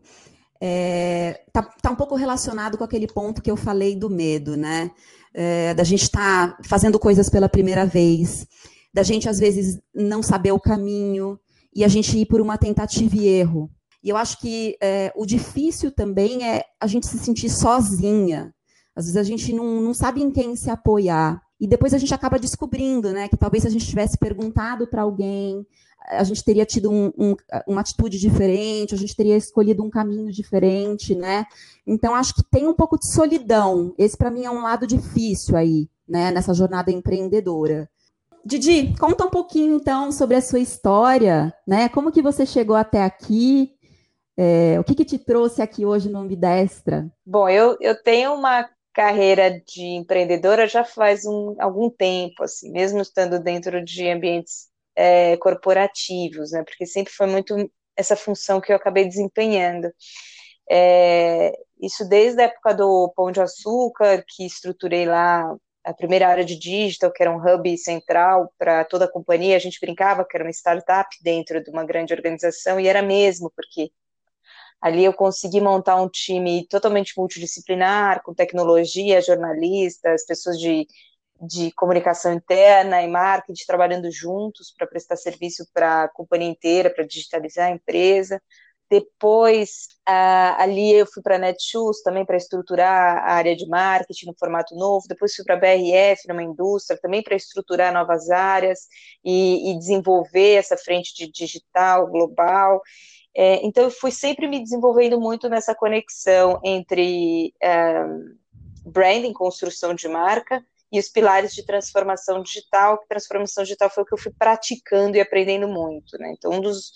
[0.59, 1.41] está é,
[1.81, 4.91] tá, um pouco relacionado com aquele ponto que eu falei do medo, né?
[5.33, 8.45] É, da gente estar tá fazendo coisas pela primeira vez,
[8.93, 11.39] da gente às vezes não saber o caminho
[11.73, 13.71] e a gente ir por uma tentativa e erro.
[14.03, 18.53] E eu acho que é, o difícil também é a gente se sentir sozinha.
[18.93, 21.41] Às vezes a gente não, não sabe em quem se apoiar.
[21.59, 25.01] E depois a gente acaba descobrindo, né, que talvez se a gente tivesse perguntado para
[25.01, 25.65] alguém,
[26.07, 27.35] a gente teria tido um, um,
[27.67, 31.45] uma atitude diferente, a gente teria escolhido um caminho diferente, né?
[31.85, 33.93] Então acho que tem um pouco de solidão.
[33.97, 37.89] Esse para mim é um lado difícil aí, né, nessa jornada empreendedora.
[38.45, 41.89] Didi, conta um pouquinho então sobre a sua história, né?
[41.89, 43.73] Como que você chegou até aqui?
[44.37, 47.11] É, o que, que te trouxe aqui hoje no Ambidestra?
[47.25, 53.01] Bom, eu, eu tenho uma carreira de empreendedora já faz um, algum tempo, assim, mesmo
[53.01, 56.63] estando dentro de ambientes é, corporativos, né?
[56.63, 57.55] Porque sempre foi muito
[57.95, 59.89] essa função que eu acabei desempenhando.
[60.69, 65.43] É, isso desde a época do Pão de Açúcar, que estruturei lá
[65.83, 69.55] a primeira área de digital, que era um hub central para toda a companhia.
[69.55, 73.51] A gente brincava que era uma startup dentro de uma grande organização, e era mesmo,
[73.55, 73.91] porque
[74.81, 80.87] Ali eu consegui montar um time totalmente multidisciplinar, com tecnologia, jornalistas, pessoas de,
[81.41, 87.05] de comunicação interna e marketing trabalhando juntos para prestar serviço para a companhia inteira, para
[87.05, 88.41] digitalizar a empresa.
[88.89, 89.87] Depois,
[90.57, 94.75] ali eu fui para a Netshoes também para estruturar a área de marketing no formato
[94.75, 95.07] novo.
[95.07, 98.87] Depois fui para a BRF, numa indústria, também para estruturar novas áreas
[99.23, 102.81] e, e desenvolver essa frente de digital global.
[103.35, 108.03] É, então, eu fui sempre me desenvolvendo muito nessa conexão entre é,
[108.85, 114.13] branding, construção de marca, e os pilares de transformação digital, transformação digital foi o que
[114.13, 116.33] eu fui praticando e aprendendo muito, né?
[116.35, 116.91] Então, um dos,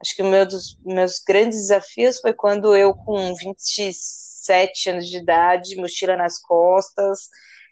[0.00, 5.76] acho que um dos meus grandes desafios foi quando eu, com 27 anos de idade,
[5.76, 7.30] mochila nas costas,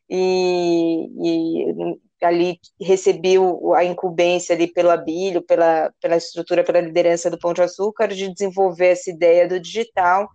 [0.08, 3.37] e, e ali recebi
[3.76, 8.33] a incumbência ali pelo Abílio, pela, pela estrutura, pela liderança do Pão de Açúcar, de
[8.33, 10.28] desenvolver essa ideia do digital,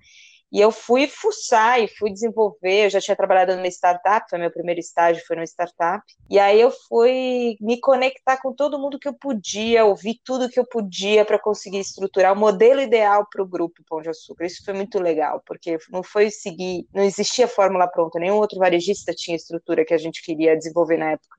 [0.56, 2.86] e eu fui fuçar e fui desenvolver.
[2.86, 6.02] Eu já tinha trabalhado numa startup, foi meu primeiro estágio, foi numa startup.
[6.30, 10.58] E aí eu fui me conectar com todo mundo que eu podia, ouvir tudo que
[10.58, 14.46] eu podia para conseguir estruturar o modelo ideal para o grupo Pão de Açúcar.
[14.46, 19.14] Isso foi muito legal, porque não foi seguir, não existia fórmula pronta, nenhum outro varejista
[19.14, 21.36] tinha estrutura que a gente queria desenvolver na época.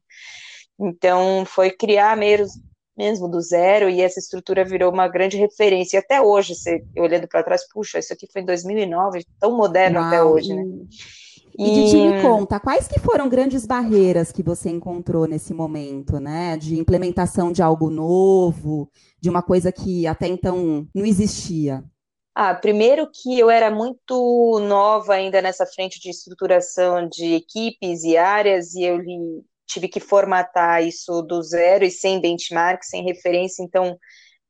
[0.79, 2.63] Então, foi criar mesmo,
[2.97, 5.97] mesmo do zero, e essa estrutura virou uma grande referência.
[5.97, 9.99] E até hoje, você, olhando para trás, puxa, isso aqui foi em 2009, tão moderno
[9.99, 10.65] Uau, até hoje, né?
[11.59, 16.21] E, e Didi, me conta, quais que foram grandes barreiras que você encontrou nesse momento,
[16.21, 16.57] né?
[16.57, 21.83] De implementação de algo novo, de uma coisa que até então não existia?
[22.35, 28.15] Ah, primeiro que eu era muito nova ainda nessa frente de estruturação de equipes e
[28.19, 33.63] áreas, e eu li tive que formatar isso do zero e sem benchmark, sem referência,
[33.63, 33.99] então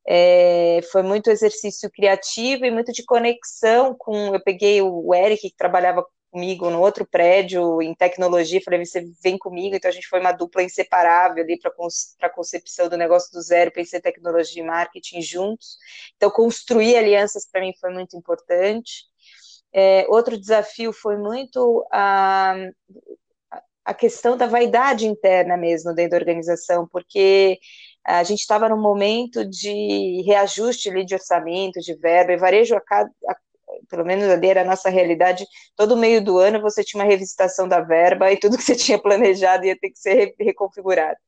[0.09, 4.35] é, foi muito exercício criativo e muito de conexão com.
[4.35, 9.39] Eu peguei o Eric, que trabalhava comigo no outro prédio em tecnologia, falei, você vem
[9.39, 11.73] comigo, então a gente foi uma dupla inseparável ali para
[12.29, 15.79] a concepção do negócio do zero, pensei tecnologia e marketing juntos.
[16.17, 19.05] Então, construir alianças para mim foi muito importante.
[19.73, 22.55] É, outro desafio foi muito a,
[23.87, 27.59] a questão da vaidade interna mesmo dentro da organização, porque
[28.05, 32.81] a gente estava num momento de reajuste ali de orçamento, de verba, e varejo, a
[33.29, 33.37] a,
[33.89, 35.47] pelo menos ali era a nossa realidade,
[35.77, 38.99] todo meio do ano você tinha uma revisitação da verba e tudo que você tinha
[38.99, 41.19] planejado ia ter que ser reconfigurado.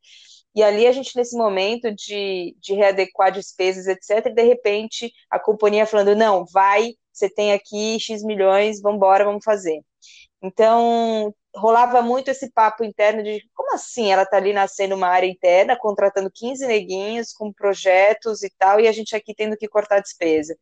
[0.54, 5.38] E ali a gente, nesse momento de, de readequar despesas, etc., e de repente a
[5.38, 9.80] companhia falando, não, vai, você tem aqui X milhões, vamos embora, vamos fazer.
[10.42, 15.26] Então, rolava muito esse papo interno de como assim ela está ali nascendo uma área
[15.26, 20.00] interna, contratando 15 neguinhos com projetos e tal, e a gente aqui tendo que cortar
[20.00, 20.56] despesa.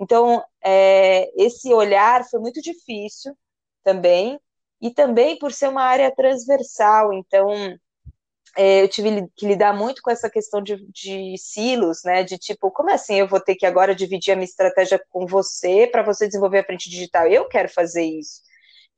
[0.00, 3.36] Então, é, esse olhar foi muito difícil
[3.84, 4.40] também,
[4.80, 7.50] e também por ser uma área transversal, então
[8.56, 12.24] é, eu tive que lidar muito com essa questão de, de, silos, né?
[12.24, 15.86] De tipo, como assim eu vou ter que agora dividir a minha estratégia com você
[15.86, 17.26] para você desenvolver a frente digital?
[17.28, 18.47] Eu quero fazer isso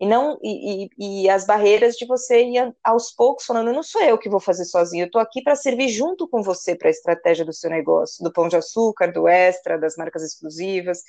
[0.01, 4.03] e não e, e, e, as barreiras de você ir aos poucos falando, não sou
[4.03, 6.91] eu que vou fazer sozinho, eu estou aqui para servir junto com você para a
[6.91, 11.03] estratégia do seu negócio, do pão de açúcar, do extra, das marcas exclusivas,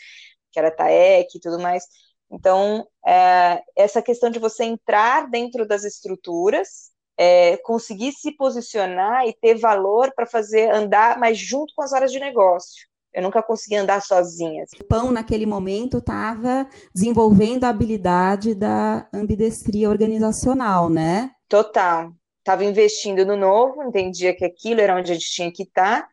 [0.51, 1.85] que era TAEC e tudo mais.
[2.29, 9.33] Então, é, essa questão de você entrar dentro das estruturas, é, conseguir se posicionar e
[9.33, 12.90] ter valor para fazer andar mais junto com as áreas de negócio.
[13.13, 14.65] Eu nunca consegui andar sozinha.
[14.79, 21.31] O pão, naquele momento, estava desenvolvendo a habilidade da ambidestria organizacional, né?
[21.49, 22.11] Total.
[22.39, 26.07] Estava investindo no novo, entendia que aquilo era onde a gente tinha que estar,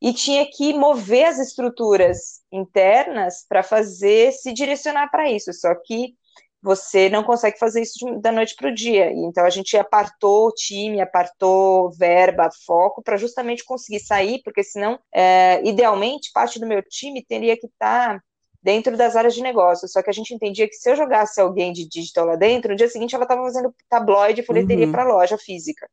[0.00, 5.52] e tinha que mover as estruturas internas para fazer se direcionar para isso.
[5.52, 6.16] Só que
[6.62, 9.10] você não consegue fazer isso de, da noite para o dia.
[9.12, 15.60] Então a gente apartou time, apartou verba, foco, para justamente conseguir sair, porque senão, é,
[15.66, 18.22] idealmente, parte do meu time teria que estar tá
[18.62, 19.88] dentro das áreas de negócio.
[19.88, 22.76] Só que a gente entendia que se eu jogasse alguém de digital lá dentro, no
[22.76, 24.92] dia seguinte ela estava fazendo tabloide e folheteria uhum.
[24.92, 25.88] para loja física.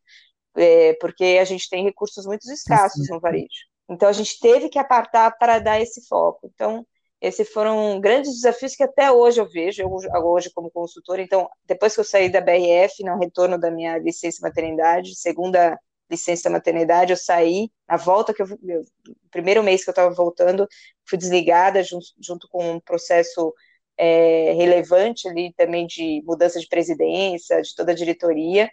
[0.55, 3.47] É, porque a gente tem recursos muito escassos no varejo.
[3.89, 6.51] Então a gente teve que apartar para dar esse foco.
[6.53, 6.85] Então,
[7.21, 9.91] esses foram grandes desafios que até hoje eu vejo, eu,
[10.25, 11.21] hoje como consultora.
[11.21, 15.77] Então, depois que eu saí da BRF, no retorno da minha licença maternidade, segunda
[16.09, 18.83] licença maternidade, eu saí, na volta que eu, eu
[19.29, 20.67] primeiro mês que eu estava voltando,
[21.07, 23.53] fui desligada junto, junto com um processo
[23.97, 28.71] é, relevante ali também de mudança de presidência, de toda a diretoria,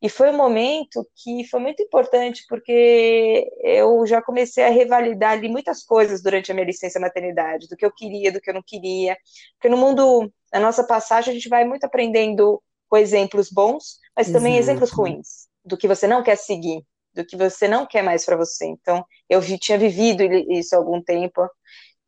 [0.00, 5.48] e foi um momento que foi muito importante, porque eu já comecei a revalidar ali
[5.48, 8.62] muitas coisas durante a minha licença maternidade, do que eu queria, do que eu não
[8.64, 9.16] queria.
[9.54, 14.28] Porque no mundo, na nossa passagem, a gente vai muito aprendendo com exemplos bons, mas
[14.28, 14.38] Exato.
[14.38, 18.24] também exemplos ruins, do que você não quer seguir, do que você não quer mais
[18.24, 18.66] para você.
[18.66, 21.42] Então, eu vi, tinha vivido isso há algum tempo,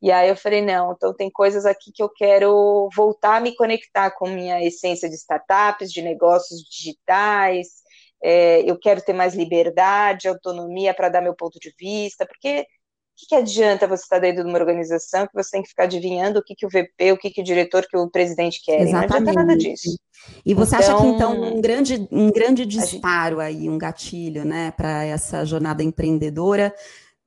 [0.02, 3.54] e aí eu falei, não, então tem coisas aqui que eu quero voltar a me
[3.54, 7.80] conectar com minha essência de startups, de negócios digitais,
[8.22, 12.64] é, eu quero ter mais liberdade, autonomia para dar meu ponto de vista, porque o
[13.20, 16.38] que, que, adianta você estar dentro de uma organização que você tem que ficar adivinhando
[16.38, 18.86] o que, que o VP, o que, que o diretor, que o presidente quer?
[18.86, 19.98] Não adianta nada disso.
[20.44, 23.46] E você então, acha que então, então um grande, um grande disparo gente...
[23.46, 26.74] aí, um gatilho, né, para essa jornada empreendedora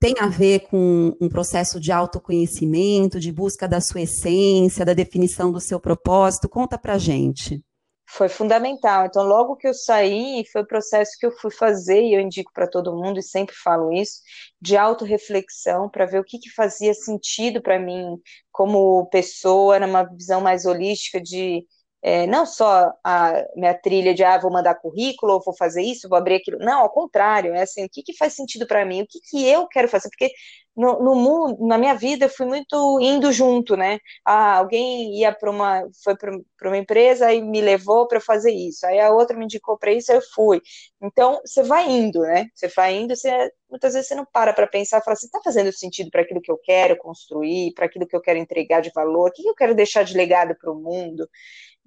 [0.03, 5.49] tem a ver com um processo de autoconhecimento, de busca da sua essência, da definição
[5.49, 6.49] do seu propósito?
[6.49, 7.63] Conta para gente
[8.05, 9.07] foi fundamental.
[9.07, 12.51] Então, logo que eu saí, foi o processo que eu fui fazer, e eu indico
[12.53, 14.19] para todo mundo, e sempre falo isso,
[14.61, 18.15] de autorreflexão, para ver o que, que fazia sentido para mim
[18.51, 21.65] como pessoa, numa visão mais holística de
[22.03, 26.17] é, não só a minha trilha de, ah, vou mandar currículo, vou fazer isso, vou
[26.17, 26.59] abrir aquilo.
[26.59, 29.03] Não, ao contrário, é assim, o que, que faz sentido para mim?
[29.03, 30.09] O que, que eu quero fazer?
[30.09, 30.29] Porque
[30.75, 33.99] no, no, mundo, na minha vida, eu fui muito indo junto, né?
[34.25, 38.85] Ah, alguém ia para uma, foi para uma empresa e me levou para fazer isso.
[38.85, 40.61] Aí a outra me indicou para isso, eu fui.
[41.01, 42.47] Então, você vai indo, né?
[42.53, 45.71] Você vai indo, você, muitas vezes você não para para pensar, fala assim, está fazendo
[45.71, 49.29] sentido para aquilo que eu quero construir, para aquilo que eu quero entregar de valor,
[49.29, 51.27] o que eu quero deixar de legado para o mundo?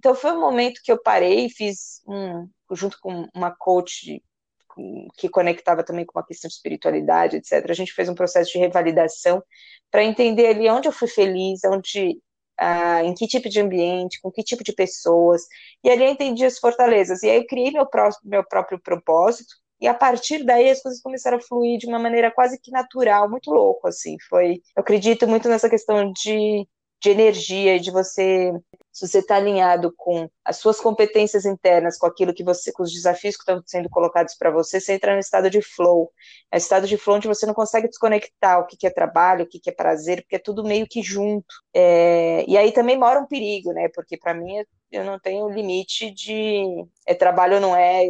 [0.06, 4.22] Então foi um momento que eu parei e fiz um, junto com uma coach
[5.18, 7.68] que conectava também com uma questão de espiritualidade, etc.
[7.68, 9.42] A gente fez um processo de revalidação
[9.90, 12.20] para entender ali onde eu fui feliz, onde,
[12.56, 15.42] ah, em que tipo de ambiente, com que tipo de pessoas,
[15.82, 17.24] e ali eu entendi as fortalezas.
[17.24, 21.02] E aí eu criei meu, pró meu próprio propósito, e a partir daí as coisas
[21.02, 24.16] começaram a fluir de uma maneira quase que natural, muito louco, assim.
[24.28, 26.64] Foi, eu acredito muito nessa questão de,
[27.00, 28.52] de energia e de você
[28.96, 32.90] se você está alinhado com as suas competências internas, com aquilo que você, com os
[32.90, 36.10] desafios que estão sendo colocados para você, você entra no estado de flow.
[36.50, 39.44] É um estado de flow onde você não consegue desconectar o que, que é trabalho,
[39.44, 41.44] o que, que é prazer, porque é tudo meio que junto.
[41.74, 43.90] É, e aí também mora um perigo, né?
[43.94, 46.64] Porque para mim eu não tenho limite de
[47.06, 48.02] é trabalho ou não é,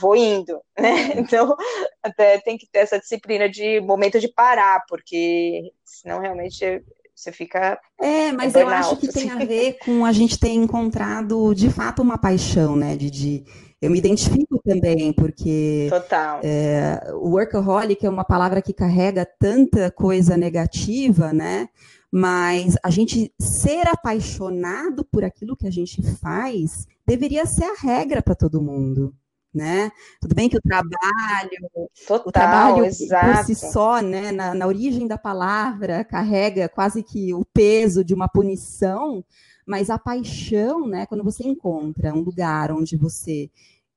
[0.00, 0.88] vou indo, né?
[1.20, 1.54] Então
[2.02, 6.82] até tem que ter essa disciplina de momento de parar, porque senão realmente
[7.20, 7.78] você fica.
[8.00, 9.20] É, mas eu acho que assim.
[9.20, 13.44] tem a ver com a gente ter encontrado de fato uma paixão, né, Didi?
[13.80, 16.40] Eu me identifico também, porque Total.
[16.42, 21.68] É, o workaholic é uma palavra que carrega tanta coisa negativa, né?
[22.12, 28.20] Mas a gente ser apaixonado por aquilo que a gente faz deveria ser a regra
[28.20, 29.14] para todo mundo
[29.52, 29.90] né?
[30.20, 33.26] Tudo bem que o trabalho, Total, o trabalho exato.
[33.26, 38.14] por si só, né, na, na, origem da palavra, carrega quase que o peso de
[38.14, 39.24] uma punição,
[39.66, 43.50] mas a paixão, né, quando você encontra um lugar onde você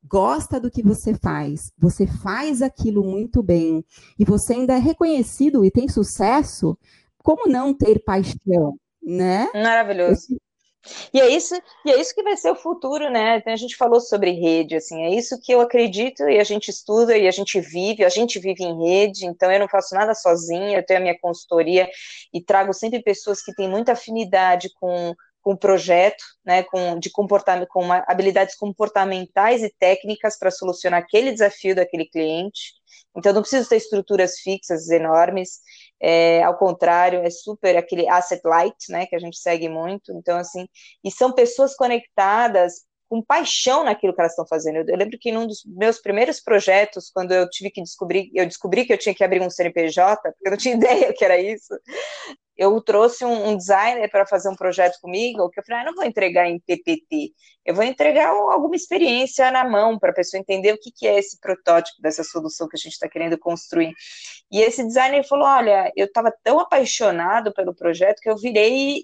[0.04, 3.86] gosta do que você faz, você faz aquilo muito bem
[4.20, 6.78] e você ainda é reconhecido e tem sucesso,
[7.20, 9.48] como não ter paixão, né?
[9.54, 10.38] Maravilhoso.
[11.14, 11.56] E é isso,
[11.86, 13.42] e é isso que vai ser o futuro, né?
[13.46, 17.18] A gente falou sobre rede, assim, é isso que eu acredito e a gente estuda
[17.18, 20.78] e a gente vive, a gente vive em rede, então eu não faço nada sozinha,
[20.78, 21.90] eu tenho a minha consultoria
[22.34, 27.10] e trago sempre pessoas que têm muita afinidade com com o projeto, né, com, de
[27.12, 32.74] comportamento, com uma, habilidades comportamentais e técnicas para solucionar aquele desafio daquele cliente.
[33.16, 35.60] Então, não preciso ter estruturas fixas enormes,
[36.04, 40.12] é, ao contrário, é super aquele asset light, né, que a gente segue muito.
[40.12, 40.68] Então, assim,
[41.04, 44.78] e são pessoas conectadas com paixão naquilo que elas estão fazendo.
[44.78, 48.46] Eu, eu, lembro que num dos meus primeiros projetos, quando eu tive que descobrir, eu
[48.46, 51.40] descobri que eu tinha que abrir um CNPJ, porque eu não tinha ideia que era
[51.40, 51.74] isso
[52.58, 55.96] eu trouxe um, um designer para fazer um projeto comigo, que eu falei, ah, não
[55.96, 57.32] vou entregar em PPT,
[57.66, 61.18] eu vou entregar alguma experiência na mão para a pessoa entender o que, que é
[61.18, 63.94] esse protótipo dessa solução que a gente está querendo construir.
[64.52, 69.04] E esse designer falou, olha, eu estava tão apaixonado pelo projeto que eu virei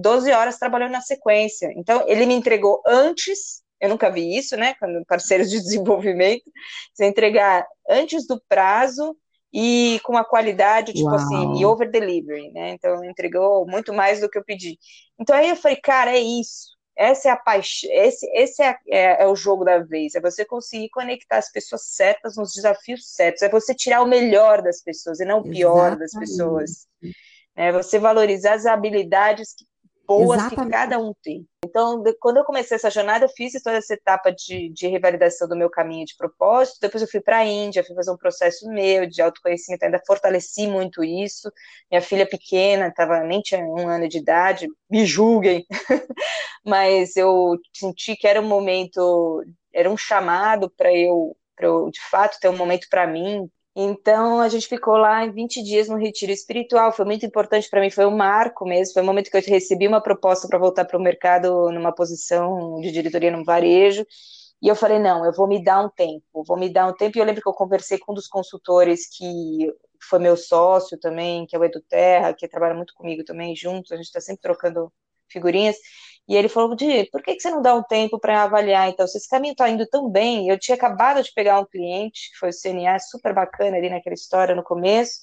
[0.00, 1.72] 12 eh, horas trabalhando na sequência.
[1.76, 4.74] Então, ele me entregou antes eu nunca vi isso, né?
[4.78, 6.50] Quando parceiros de desenvolvimento,
[6.94, 9.16] você entregar antes do prazo
[9.58, 11.14] e com uma qualidade, tipo Uau.
[11.14, 12.72] assim, e over delivery, né?
[12.72, 14.78] Então entregou muito mais do que eu pedi.
[15.18, 16.76] Então aí eu falei, cara, é isso.
[16.94, 20.44] Essa é a paixão, esse, esse é, é, é, o jogo da vez, é você
[20.44, 25.20] conseguir conectar as pessoas certas nos desafios certos, é você tirar o melhor das pessoas
[25.20, 25.98] e não o pior Exatamente.
[26.00, 26.70] das pessoas.
[27.54, 29.64] É você valorizar as habilidades que
[30.06, 30.66] boas Exatamente.
[30.66, 31.46] que cada um tem.
[31.64, 35.56] Então, quando eu comecei essa jornada, eu fiz toda essa etapa de, de revalidação do
[35.56, 36.78] meu caminho de propósito.
[36.80, 40.66] Depois eu fui para a Índia, fui fazer um processo meu de autoconhecimento, ainda fortaleci
[40.66, 41.50] muito isso.
[41.90, 45.66] Minha filha pequena, tava, nem tinha um ano de idade, me julguem,
[46.64, 49.42] mas eu senti que era um momento,
[49.72, 54.48] era um chamado para eu, eu, de fato, ter um momento para mim, então, a
[54.48, 56.90] gente ficou lá em 20 dias no retiro espiritual.
[56.92, 58.94] Foi muito importante para mim, foi um marco mesmo.
[58.94, 61.92] Foi o um momento que eu recebi uma proposta para voltar para o mercado numa
[61.94, 64.06] posição de diretoria no varejo.
[64.62, 67.18] E eu falei: não, eu vou me dar um tempo, vou me dar um tempo.
[67.18, 69.70] E eu lembro que eu conversei com um dos consultores que
[70.08, 73.92] foi meu sócio também, que é o Edu Terra, que trabalha muito comigo também, juntos.
[73.92, 74.90] A gente está sempre trocando
[75.28, 75.76] figurinhas.
[76.28, 78.88] E ele falou, Di, por que, que você não dá um tempo para avaliar?
[78.88, 82.30] Então, se esse caminho está indo tão bem, eu tinha acabado de pegar um cliente,
[82.32, 85.20] que foi o CNA, super bacana ali naquela história no começo,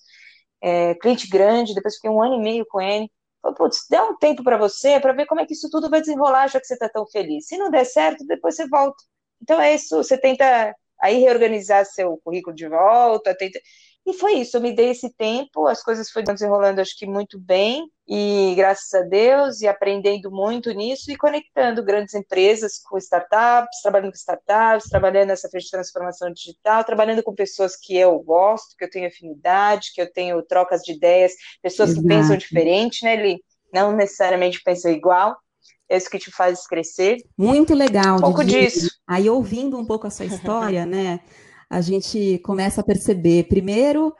[0.62, 3.12] é, cliente grande, depois fiquei um ano e meio com ele.
[3.41, 5.99] Falei, putz, dá um tempo para você, para ver como é que isso tudo vai
[6.01, 7.47] desenrolar, já que você está tão feliz.
[7.47, 9.04] Se não der certo, depois você volta.
[9.41, 13.60] Então é isso, você tenta aí reorganizar seu currículo de volta, tenta...
[14.06, 17.39] E foi isso, eu me dei esse tempo, as coisas foram desenrolando, acho que muito
[17.39, 23.82] bem, e graças a Deus, e aprendendo muito nisso, e conectando grandes empresas com startups,
[23.82, 28.76] trabalhando com startups, trabalhando nessa frente de transformação digital, trabalhando com pessoas que eu gosto,
[28.78, 31.32] que eu tenho afinidade, que eu tenho trocas de ideias,
[31.62, 32.01] pessoas Exato.
[32.01, 33.41] que pensam diferente, né, Li?
[33.74, 35.38] Não necessariamente pensam igual,
[35.89, 37.18] é isso que te faz crescer.
[37.38, 38.18] Muito legal.
[38.18, 38.64] Um pouco Didi.
[38.64, 38.91] disso.
[39.08, 41.20] Aí, ouvindo um pouco a sua história, né,
[41.74, 44.13] a gente começa a perceber, primeiro,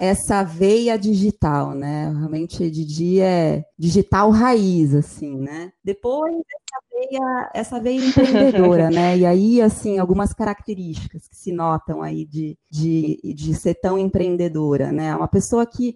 [0.00, 2.10] essa veia digital, né?
[2.16, 5.70] Realmente Didi é digital raiz, assim, né?
[5.84, 9.18] Depois essa veia, essa veia empreendedora, né?
[9.18, 14.90] E aí, assim, algumas características que se notam aí de, de, de ser tão empreendedora,
[14.90, 15.14] né?
[15.14, 15.94] Uma pessoa que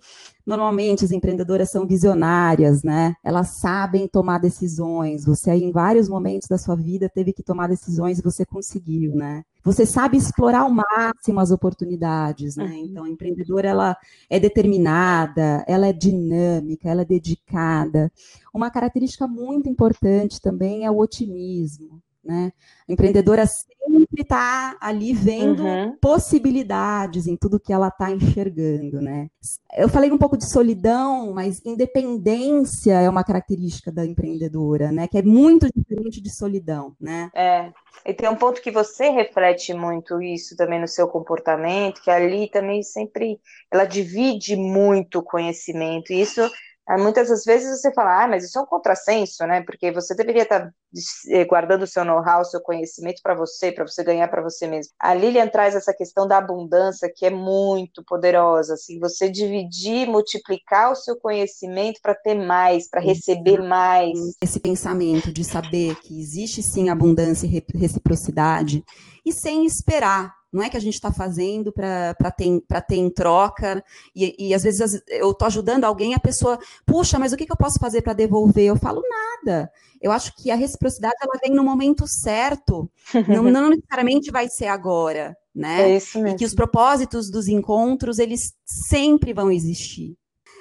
[0.48, 3.14] Normalmente as empreendedoras são visionárias, né?
[3.22, 5.26] Elas sabem tomar decisões.
[5.26, 9.44] Você em vários momentos da sua vida teve que tomar decisões e você conseguiu, né?
[9.68, 12.64] Você sabe explorar ao máximo as oportunidades, né?
[12.64, 12.86] Uhum.
[12.86, 13.96] Então a empreendedora ela
[14.30, 18.10] é determinada, ela é dinâmica, ela é dedicada.
[18.52, 22.00] Uma característica muito importante também é o otimismo.
[22.28, 22.52] Né?
[22.86, 25.96] A empreendedora sempre está ali vendo uhum.
[25.98, 29.30] possibilidades em tudo que ela está enxergando, né?
[29.74, 35.08] Eu falei um pouco de solidão, mas independência é uma característica da empreendedora, né?
[35.08, 37.30] Que é muito diferente de solidão, né?
[37.34, 37.72] É.
[38.04, 42.50] E tem um ponto que você reflete muito isso também no seu comportamento, que ali
[42.50, 43.40] também sempre
[43.72, 46.12] ela divide muito o conhecimento.
[46.12, 46.42] E isso
[46.96, 49.62] muitas das vezes você fala, ah, mas isso é um contrassenso, né?
[49.62, 50.72] Porque você deveria estar tá,
[51.28, 54.66] eh, guardando o seu know-how, o seu conhecimento para você, para você ganhar para você
[54.66, 54.92] mesmo.
[54.98, 60.90] A Lilian traz essa questão da abundância que é muito poderosa, assim, você dividir, multiplicar
[60.90, 64.18] o seu conhecimento para ter mais, para receber mais.
[64.42, 68.82] Esse pensamento de saber que existe sim abundância e reciprocidade
[69.26, 73.84] e sem esperar não é que a gente está fazendo para ter, ter em troca,
[74.14, 77.52] e, e às vezes eu estou ajudando alguém, a pessoa, puxa, mas o que, que
[77.52, 78.64] eu posso fazer para devolver?
[78.64, 79.70] Eu falo nada.
[80.00, 82.90] Eu acho que a reciprocidade ela vem no momento certo,
[83.28, 85.90] não, não necessariamente vai ser agora, né?
[85.90, 86.36] É isso mesmo.
[86.36, 90.16] E que os propósitos dos encontros, eles sempre vão existir.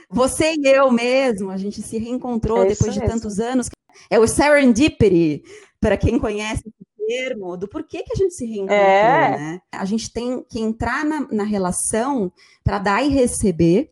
[0.09, 3.13] Você e eu mesmo, a gente se reencontrou é depois de mesmo.
[3.13, 3.69] tantos anos.
[4.09, 5.43] É o serendipity,
[5.79, 6.63] para quem conhece
[7.07, 9.37] termo do porquê que a gente se reencontrou, é.
[9.37, 9.61] né?
[9.71, 12.31] A gente tem que entrar na, na relação
[12.63, 13.91] para dar e receber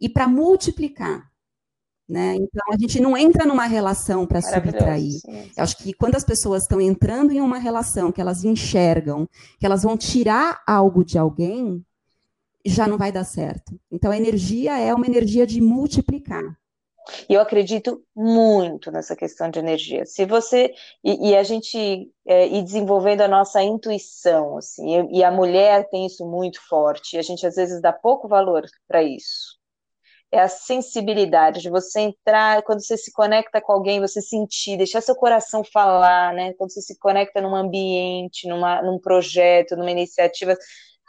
[0.00, 1.28] e para multiplicar.
[2.06, 2.36] Né?
[2.36, 5.20] Então a gente não entra numa relação para subtrair.
[5.56, 9.26] Eu acho que quando as pessoas estão entrando em uma relação que elas enxergam
[9.58, 11.82] que elas vão tirar algo de alguém,
[12.64, 13.78] já não vai dar certo.
[13.90, 16.56] Então a energia é uma energia de multiplicar.
[17.28, 20.06] E eu acredito muito nessa questão de energia.
[20.06, 25.24] Se você e, e a gente é, ir desenvolvendo a nossa intuição, assim, e, e
[25.24, 27.16] a mulher tem isso muito forte.
[27.16, 29.58] E a gente às vezes dá pouco valor para isso.
[30.32, 35.00] É a sensibilidade de você entrar, quando você se conecta com alguém, você sentir, deixar
[35.00, 36.52] seu coração falar, né?
[36.54, 40.56] Quando você se conecta num ambiente, numa, num projeto, numa iniciativa,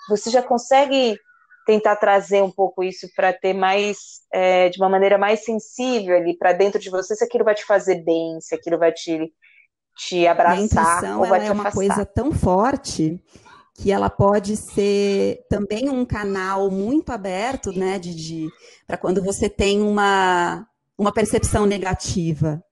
[0.09, 1.17] você já consegue
[1.65, 3.97] tentar trazer um pouco isso para ter mais,
[4.31, 7.65] é, de uma maneira mais sensível ali para dentro de você, se aquilo vai te
[7.65, 9.33] fazer bem, se aquilo vai te,
[9.97, 10.57] te abraçar.
[10.57, 13.19] A intuição, ou vai te é uma coisa tão forte
[13.73, 18.49] que ela pode ser também um canal muito aberto, né, de, de
[18.87, 20.65] para quando você tem uma,
[20.97, 22.63] uma percepção negativa,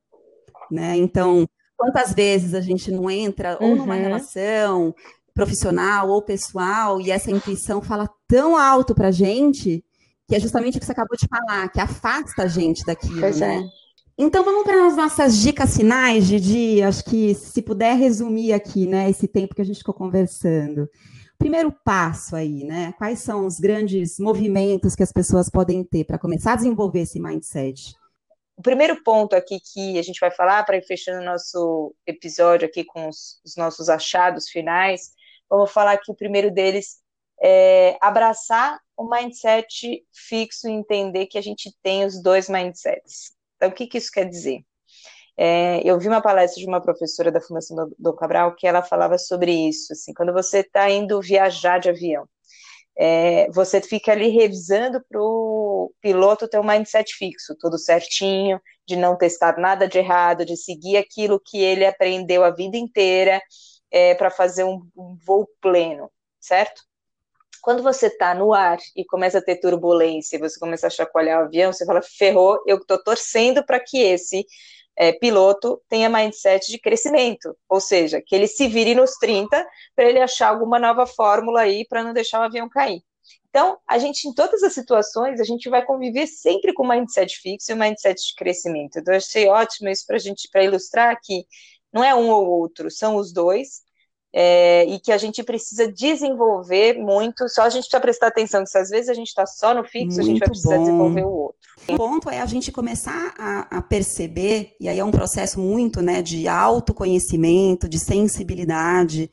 [0.72, 0.96] né?
[0.96, 4.02] Então, quantas vezes a gente não entra ou numa uhum.
[4.02, 4.96] relação
[5.34, 9.86] profissional ou pessoal, e essa intuição fala tão alto para a gente,
[10.28, 13.40] que é justamente o que você acabou de falar, que afasta a gente daquilo, pois
[13.40, 13.60] né?
[13.60, 13.84] É.
[14.18, 16.82] Então vamos para as nossas dicas finais, Didi.
[16.82, 20.90] Acho que se puder resumir aqui, né, esse tempo que a gente ficou conversando.
[21.38, 22.96] Primeiro passo aí, né?
[22.98, 27.20] Quais são os grandes movimentos que as pessoas podem ter para começar a desenvolver esse
[27.20, 27.96] mindset?
[28.58, 32.68] O primeiro ponto aqui que a gente vai falar para ir fechando o nosso episódio
[32.68, 35.12] aqui com os, os nossos achados finais
[35.54, 36.98] Vamos falar que o primeiro deles
[37.44, 43.34] é abraçar o mindset fixo e entender que a gente tem os dois mindsets.
[43.58, 44.62] Então, o que, que isso quer dizer?
[45.36, 48.82] É, eu vi uma palestra de uma professora da Fundação do, do Cabral que ela
[48.82, 49.92] falava sobre isso.
[49.92, 52.28] Assim, quando você está indo viajar de avião,
[52.96, 58.96] é, você fica ali revisando para o piloto ter um mindset fixo, tudo certinho, de
[58.96, 63.42] não testar nada de errado, de seguir aquilo que ele aprendeu a vida inteira
[63.92, 66.84] é, para fazer um, um voo pleno, certo?
[67.64, 71.46] Quando você está no ar e começa a ter turbulência, você começa a chacoalhar o
[71.46, 74.46] avião, você fala, ferrou, eu estou torcendo para que esse
[74.98, 80.10] é, piloto tenha mindset de crescimento, ou seja, que ele se vire nos 30 para
[80.10, 83.02] ele achar alguma nova fórmula aí para não deixar o avião cair.
[83.48, 87.40] Então, a gente, em todas as situações, a gente vai conviver sempre com o mindset
[87.40, 89.00] fixo e o mindset de crescimento.
[89.00, 91.46] Então, eu achei ótimo isso para gente, para ilustrar que
[91.94, 93.84] não é um ou outro, são os dois,
[94.34, 98.70] é, e que a gente precisa desenvolver muito, só a gente precisa prestar atenção, que
[98.72, 100.84] se às vezes a gente está só no fixo, muito a gente vai precisar bom.
[100.84, 101.58] desenvolver o outro.
[101.88, 106.02] O ponto é a gente começar a, a, perceber, e aí é um processo muito
[106.02, 109.30] né, de autoconhecimento, de sensibilidade,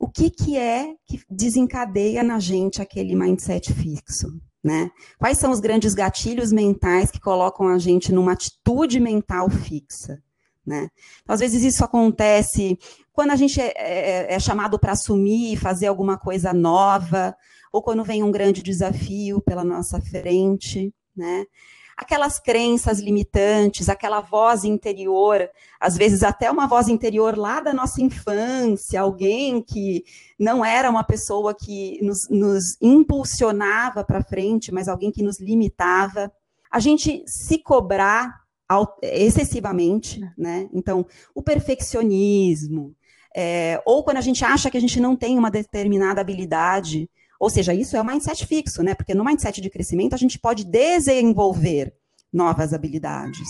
[0.00, 4.28] o que, que é que desencadeia na gente aquele mindset fixo.
[4.62, 4.90] Né?
[5.16, 10.20] Quais são os grandes gatilhos mentais que colocam a gente numa atitude mental fixa?
[10.66, 10.90] Né?
[11.22, 12.76] Então, às vezes isso acontece
[13.12, 17.34] quando a gente é, é, é chamado para assumir fazer alguma coisa nova,
[17.72, 21.46] ou quando vem um grande desafio pela nossa frente, né?
[21.96, 25.48] Aquelas crenças limitantes, aquela voz interior,
[25.80, 30.04] às vezes até uma voz interior lá da nossa infância, alguém que
[30.38, 36.30] não era uma pessoa que nos, nos impulsionava para frente, mas alguém que nos limitava.
[36.70, 38.45] A gente se cobrar
[39.02, 40.68] excessivamente, né?
[40.72, 42.94] Então, o perfeccionismo,
[43.34, 47.08] é, ou quando a gente acha que a gente não tem uma determinada habilidade,
[47.38, 48.94] ou seja, isso é um mindset fixo, né?
[48.94, 51.94] Porque no mindset de crescimento a gente pode desenvolver
[52.32, 53.48] novas habilidades.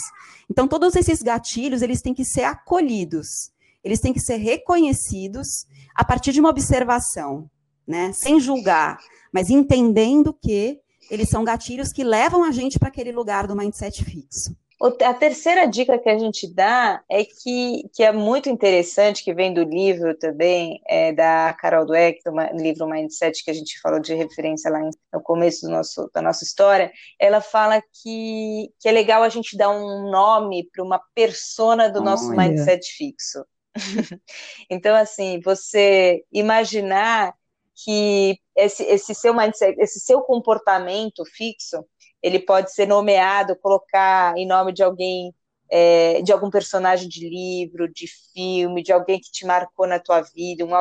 [0.51, 3.51] Então, todos esses gatilhos, eles têm que ser acolhidos,
[3.83, 7.49] eles têm que ser reconhecidos a partir de uma observação,
[7.87, 8.13] né?
[8.13, 8.99] Sem julgar,
[9.33, 14.05] mas entendendo que eles são gatilhos que levam a gente para aquele lugar do mindset
[14.05, 14.57] fixo.
[14.79, 19.55] A terceira dica que a gente dá é que, que é muito interessante, que vem
[19.55, 24.15] do livro também, é, da Carol Dweck, do livro Mindset, que a gente falou de
[24.15, 29.31] referência lá no começo nosso, da nossa história, ela fala que, que é legal a
[29.31, 32.37] gente dar um nome para uma persona do nosso Olha.
[32.37, 33.47] mindset fixo.
[34.69, 37.35] então, assim, você imaginar
[37.83, 41.85] que esse, esse seu mindset, esse seu comportamento fixo,
[42.23, 45.35] ele pode ser nomeado, colocar em nome de alguém,
[45.71, 50.21] é, de algum personagem de livro, de filme, de alguém que te marcou na tua
[50.21, 50.73] vida, um,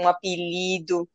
[0.00, 1.08] um apelido,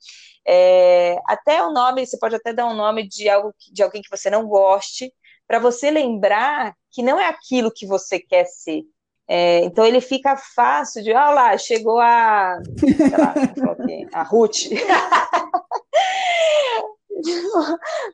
[0.48, 4.10] é, até o nome, você pode até dar um nome de algo de alguém que
[4.10, 5.14] você não goste,
[5.48, 8.84] para você lembrar que não é aquilo que você quer ser.
[9.28, 12.58] É, então ele fica fácil de, olha lá, chegou a,
[13.18, 13.34] lá,
[14.12, 14.70] a Ruth.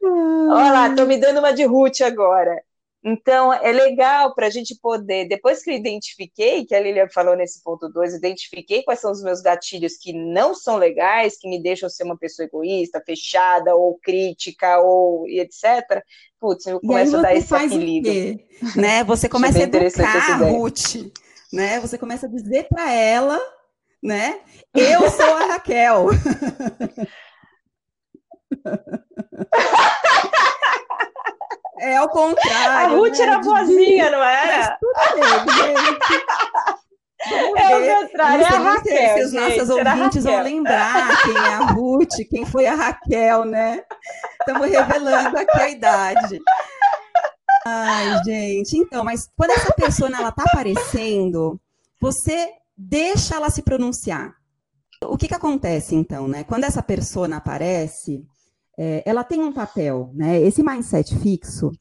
[0.01, 2.62] Olha lá, tô me dando uma de Ruth agora.
[3.08, 7.36] Então, é legal para a gente poder, depois que eu identifiquei, que a Lilian falou
[7.36, 11.62] nesse ponto 2, identifiquei quais são os meus gatilhos que não são legais, que me
[11.62, 16.03] deixam ser uma pessoa egoísta, fechada, ou crítica, ou etc.
[16.39, 18.10] Putz, eu começo a dar esse apelido.
[18.76, 19.03] Né?
[19.03, 21.12] Você começa a educar a Ruth,
[21.53, 21.80] né?
[21.82, 23.39] Você começa a dizer para ela,
[24.01, 24.39] né?
[24.74, 26.08] Eu sou a Raquel.
[31.78, 32.96] É ao contrário.
[32.96, 33.26] A Ruth né?
[33.26, 34.80] era boazinha, não era?
[37.28, 39.18] É o contrário, é a Raquel.
[39.18, 43.84] Se os nossos ouvintes vão lembrar quem é a Ruth, quem foi a Raquel, né?
[44.39, 46.39] Estamos revelando aqui a idade.
[47.66, 48.78] Ai, gente.
[48.78, 51.60] Então, mas quando essa pessoa ela tá aparecendo,
[52.00, 54.34] você deixa ela se pronunciar.
[55.04, 56.43] O que que acontece então, né?
[56.43, 58.24] Quando essa pessoa aparece,
[58.78, 60.42] é, ela tem um papel, né?
[60.42, 61.72] Esse mindset fixo,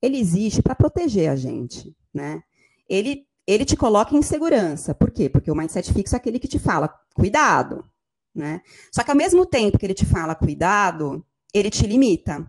[0.00, 2.42] ele existe para proteger a gente, né?
[2.88, 4.94] Ele, ele te coloca em segurança.
[4.94, 5.28] Por quê?
[5.28, 7.84] Porque o mindset fixo é aquele que te fala, cuidado,
[8.34, 8.60] né?
[8.90, 11.24] Só que ao mesmo tempo que ele te fala cuidado,
[11.54, 12.46] ele te limita.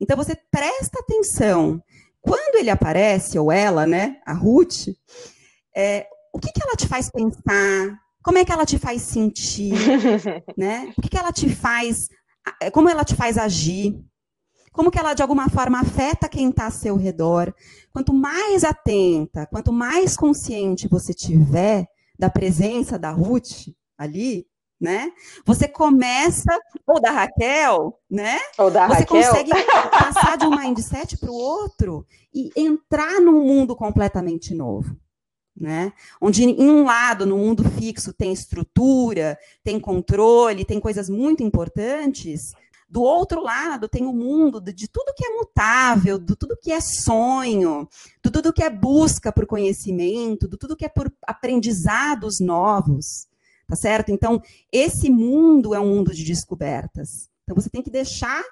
[0.00, 1.82] Então você presta atenção.
[2.20, 4.88] Quando ele aparece, ou ela, né, a Ruth,
[5.74, 7.98] é, o que, que ela te faz pensar?
[8.22, 9.74] Como é que ela te faz sentir?
[10.56, 10.92] né?
[10.96, 12.08] O que, que ela te faz
[12.72, 13.98] como ela te faz agir,
[14.72, 17.54] como que ela de alguma forma afeta quem está ao seu redor.
[17.92, 21.86] Quanto mais atenta, quanto mais consciente você tiver
[22.18, 23.68] da presença da Ruth
[23.98, 24.46] ali,
[24.80, 25.12] né?
[25.44, 28.38] Você começa ou da Raquel, né?
[28.58, 29.22] Ou da você Raquel.
[29.22, 29.50] consegue
[29.90, 34.96] passar de um mindset para o outro e entrar num mundo completamente novo
[35.56, 35.92] né?
[36.20, 42.52] Onde em um lado, no mundo fixo, tem estrutura, tem controle, tem coisas muito importantes,
[42.92, 46.78] do outro lado tem o mundo de, tudo que é mutável, de tudo que é
[46.78, 47.88] sonho,
[48.22, 53.26] de tudo que é busca por conhecimento, de tudo que é por aprendizados novos,
[53.66, 54.10] tá certo?
[54.10, 57.30] Então, esse mundo é um mundo de descobertas.
[57.44, 58.44] Então, você tem que deixar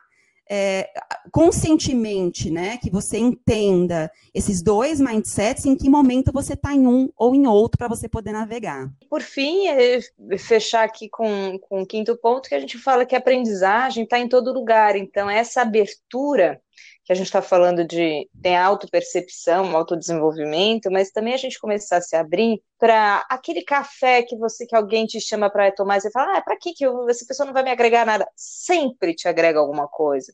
[0.51, 0.91] é,
[1.31, 7.09] conscientemente, né, que você entenda esses dois mindsets, em que momento você está em um
[7.17, 8.91] ou em outro para você poder navegar.
[9.09, 10.01] Por fim, é
[10.37, 14.19] fechar aqui com, com o quinto ponto, que a gente fala que a aprendizagem está
[14.19, 16.61] em todo lugar, então essa abertura
[17.05, 22.03] que a gente está falando de tem autopercepção, autodesenvolvimento, mas também a gente começar a
[22.03, 26.39] se abrir para aquele café que você que alguém te chama para tomar você fala,
[26.39, 28.27] ah, para que que eu, essa pessoa não vai me agregar nada?
[28.35, 30.33] Sempre te agrega alguma coisa.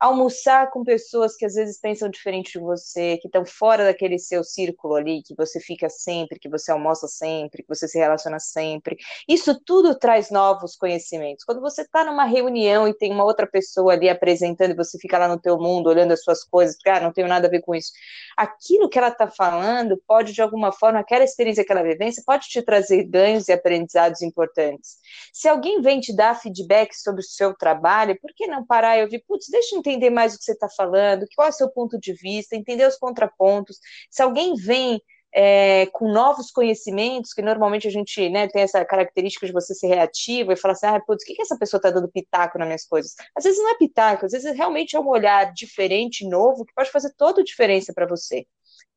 [0.00, 4.42] Almoçar com pessoas que às vezes pensam diferente de você, que estão fora daquele seu
[4.42, 8.96] círculo ali, que você fica sempre, que você almoça sempre, que você se relaciona sempre.
[9.28, 11.44] Isso tudo traz novos conhecimentos.
[11.44, 15.18] Quando você está numa reunião e tem uma outra pessoa ali apresentando e você fica
[15.18, 17.60] lá no teu mundo olhando as suas coisas, porque ah, não tenho nada a ver
[17.60, 17.92] com isso.
[18.34, 22.48] Aquilo que ela está falando pode de alguma forma aquela experiência que ela vivência pode
[22.48, 24.96] te trazer ganhos e aprendizados importantes.
[25.32, 29.02] Se alguém vem te dar feedback sobre o seu trabalho, por que não parar e
[29.02, 31.70] ouvir, putz, deixa eu entender mais o que você está falando, qual é o seu
[31.70, 33.78] ponto de vista, entender os contrapontos.
[34.10, 35.00] Se alguém vem
[35.34, 39.88] é, com novos conhecimentos, que normalmente a gente né, tem essa característica de você ser
[39.88, 42.68] reativo e falar assim, ah, putz, o que, que essa pessoa está dando pitaco nas
[42.68, 43.14] minhas coisas?
[43.36, 46.90] Às vezes não é pitaco, às vezes realmente é um olhar diferente, novo, que pode
[46.90, 48.46] fazer toda a diferença para você.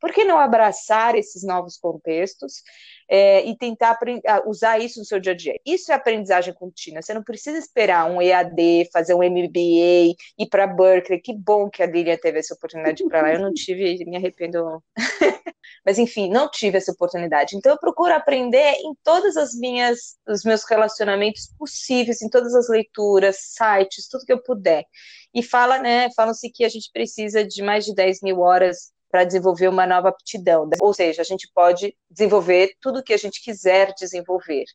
[0.06, 2.62] Por que não abraçar esses novos contextos
[3.10, 3.98] é, e tentar
[4.46, 5.60] usar isso no seu dia a dia?
[5.66, 7.02] Isso é aprendizagem contínua.
[7.02, 11.20] Você não precisa esperar um EAD, fazer um MBA, ir para Berkeley.
[11.20, 13.34] Que bom que a Lilian teve essa oportunidade para lá.
[13.34, 14.80] Eu não tive, me arrependo.
[15.84, 17.58] Mas enfim, não tive essa oportunidade.
[17.58, 22.70] Então eu procuro aprender em todas as minhas, os meus relacionamentos possíveis, em todas as
[22.70, 24.86] leituras, sites, tudo que eu puder.
[25.34, 26.12] E fala, né?
[26.16, 30.10] Falam-se que a gente precisa de mais de 10 mil horas para desenvolver uma nova
[30.10, 30.70] aptidão.
[30.82, 34.66] Ou seja, a gente pode desenvolver tudo o que a gente quiser desenvolver.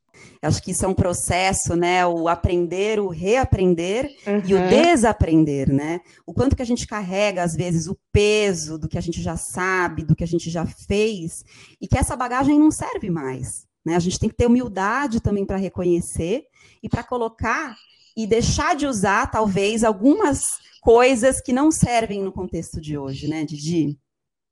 [0.40, 2.06] Acho que isso é um processo, né?
[2.06, 4.42] O aprender, o reaprender uhum.
[4.46, 6.00] e o desaprender, né?
[6.26, 9.36] O quanto que a gente carrega, às vezes, o peso do que a gente já
[9.36, 11.44] sabe, do que a gente já fez,
[11.78, 13.66] e que essa bagagem não serve mais.
[13.84, 13.94] Né?
[13.94, 16.44] A gente tem que ter humildade também para reconhecer
[16.82, 17.76] e para colocar
[18.16, 20.44] e deixar de usar, talvez, algumas
[20.80, 23.98] coisas que não servem no contexto de hoje, né, Didi?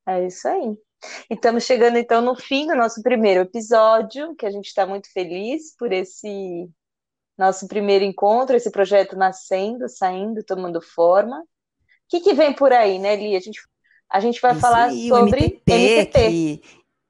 [0.09, 0.79] É isso aí.
[1.31, 5.13] E estamos chegando então no fim do nosso primeiro episódio, que a gente está muito
[5.13, 6.67] feliz por esse
[7.37, 11.41] nosso primeiro encontro, esse projeto nascendo, saindo, tomando forma.
[11.41, 11.45] O
[12.09, 13.37] que, que vem por aí, né, Li?
[13.37, 13.61] A gente,
[14.11, 16.11] a gente vai Isso falar aí, sobre MTP, MTP.
[16.13, 16.63] Que,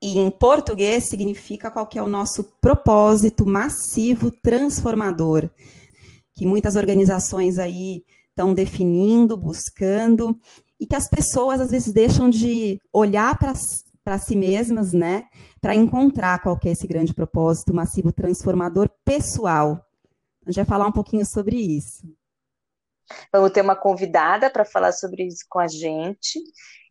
[0.02, 5.48] e em português significa qual que é o nosso propósito massivo transformador,
[6.34, 10.38] que muitas organizações aí estão definindo, buscando,
[10.78, 15.24] e que as pessoas às vezes deixam de olhar para si mesmas, né,
[15.60, 19.84] para encontrar qual é esse grande propósito massivo transformador pessoal.
[20.46, 22.06] A gente vai falar um pouquinho sobre isso.
[23.32, 26.38] Vamos ter uma convidada para falar sobre isso com a gente.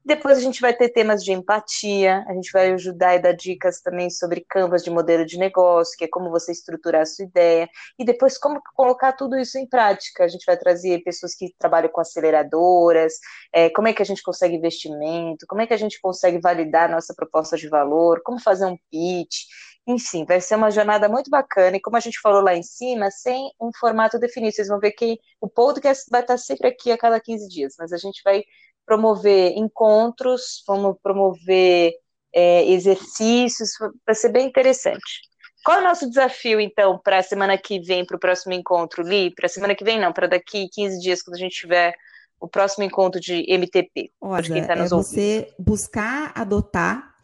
[0.07, 3.81] Depois a gente vai ter temas de empatia, a gente vai ajudar e dar dicas
[3.81, 7.67] também sobre canvas de modelo de negócio, que é como você estruturar a sua ideia,
[7.99, 10.23] e depois como colocar tudo isso em prática.
[10.23, 13.15] A gente vai trazer pessoas que trabalham com aceleradoras,
[13.51, 16.89] é, como é que a gente consegue investimento, como é que a gente consegue validar
[16.89, 19.43] nossa proposta de valor, como fazer um pitch.
[19.85, 23.11] Enfim, vai ser uma jornada muito bacana, e como a gente falou lá em cima,
[23.11, 24.55] sem um formato definido.
[24.55, 27.91] Vocês vão ver que o podcast vai estar sempre aqui a cada 15 dias, mas
[27.91, 28.43] a gente vai
[28.87, 31.93] promover encontros, vamos promover
[32.33, 33.71] é, exercícios,
[34.05, 35.27] vai ser bem interessante.
[35.63, 39.03] Qual é o nosso desafio, então, para a semana que vem, para o próximo encontro,
[39.03, 39.35] Li?
[39.35, 41.93] Para a semana que vem, não, para daqui 15 dias, quando a gente tiver
[42.39, 44.11] o próximo encontro de MTP.
[44.21, 47.15] Olha, tá é você buscar adotar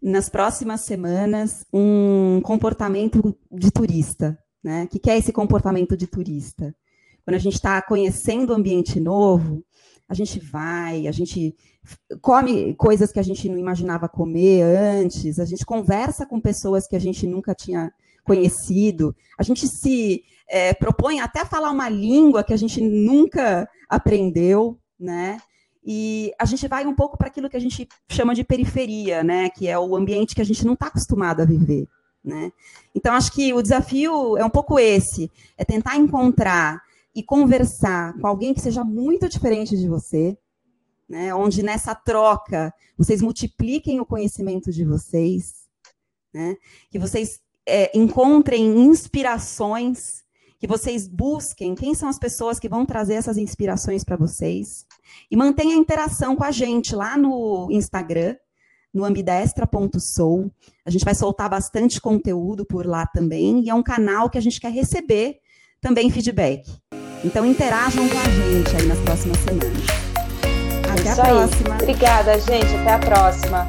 [0.00, 4.38] nas próximas semanas um comportamento de turista.
[4.62, 4.84] Né?
[4.84, 6.74] O que é esse comportamento de turista?
[7.24, 9.64] Quando a gente está conhecendo um ambiente novo,
[10.12, 11.56] a gente vai, a gente
[12.20, 16.94] come coisas que a gente não imaginava comer antes, a gente conversa com pessoas que
[16.94, 17.90] a gente nunca tinha
[18.22, 23.66] conhecido, a gente se é, propõe até a falar uma língua que a gente nunca
[23.88, 25.40] aprendeu, né?
[25.82, 29.48] E a gente vai um pouco para aquilo que a gente chama de periferia, né?
[29.48, 31.88] Que é o ambiente que a gente não está acostumado a viver,
[32.22, 32.52] né?
[32.94, 36.82] Então acho que o desafio é um pouco esse, é tentar encontrar
[37.14, 40.36] e conversar com alguém que seja muito diferente de você,
[41.08, 45.66] né, onde nessa troca vocês multipliquem o conhecimento de vocês,
[46.32, 46.56] né,
[46.90, 50.22] que vocês é, encontrem inspirações,
[50.58, 54.86] que vocês busquem quem são as pessoas que vão trazer essas inspirações para vocês,
[55.30, 58.36] e mantenha a interação com a gente lá no Instagram,
[58.92, 60.50] no ambidestra.soul.
[60.84, 64.40] A gente vai soltar bastante conteúdo por lá também, e é um canal que a
[64.40, 65.40] gente quer receber
[65.80, 66.70] também feedback.
[67.24, 69.84] Então interajam com a gente aí nas próximas semanas.
[70.90, 71.74] Até Isso a próxima.
[71.74, 71.82] Aí.
[71.82, 72.74] Obrigada, gente.
[72.76, 73.68] Até a próxima.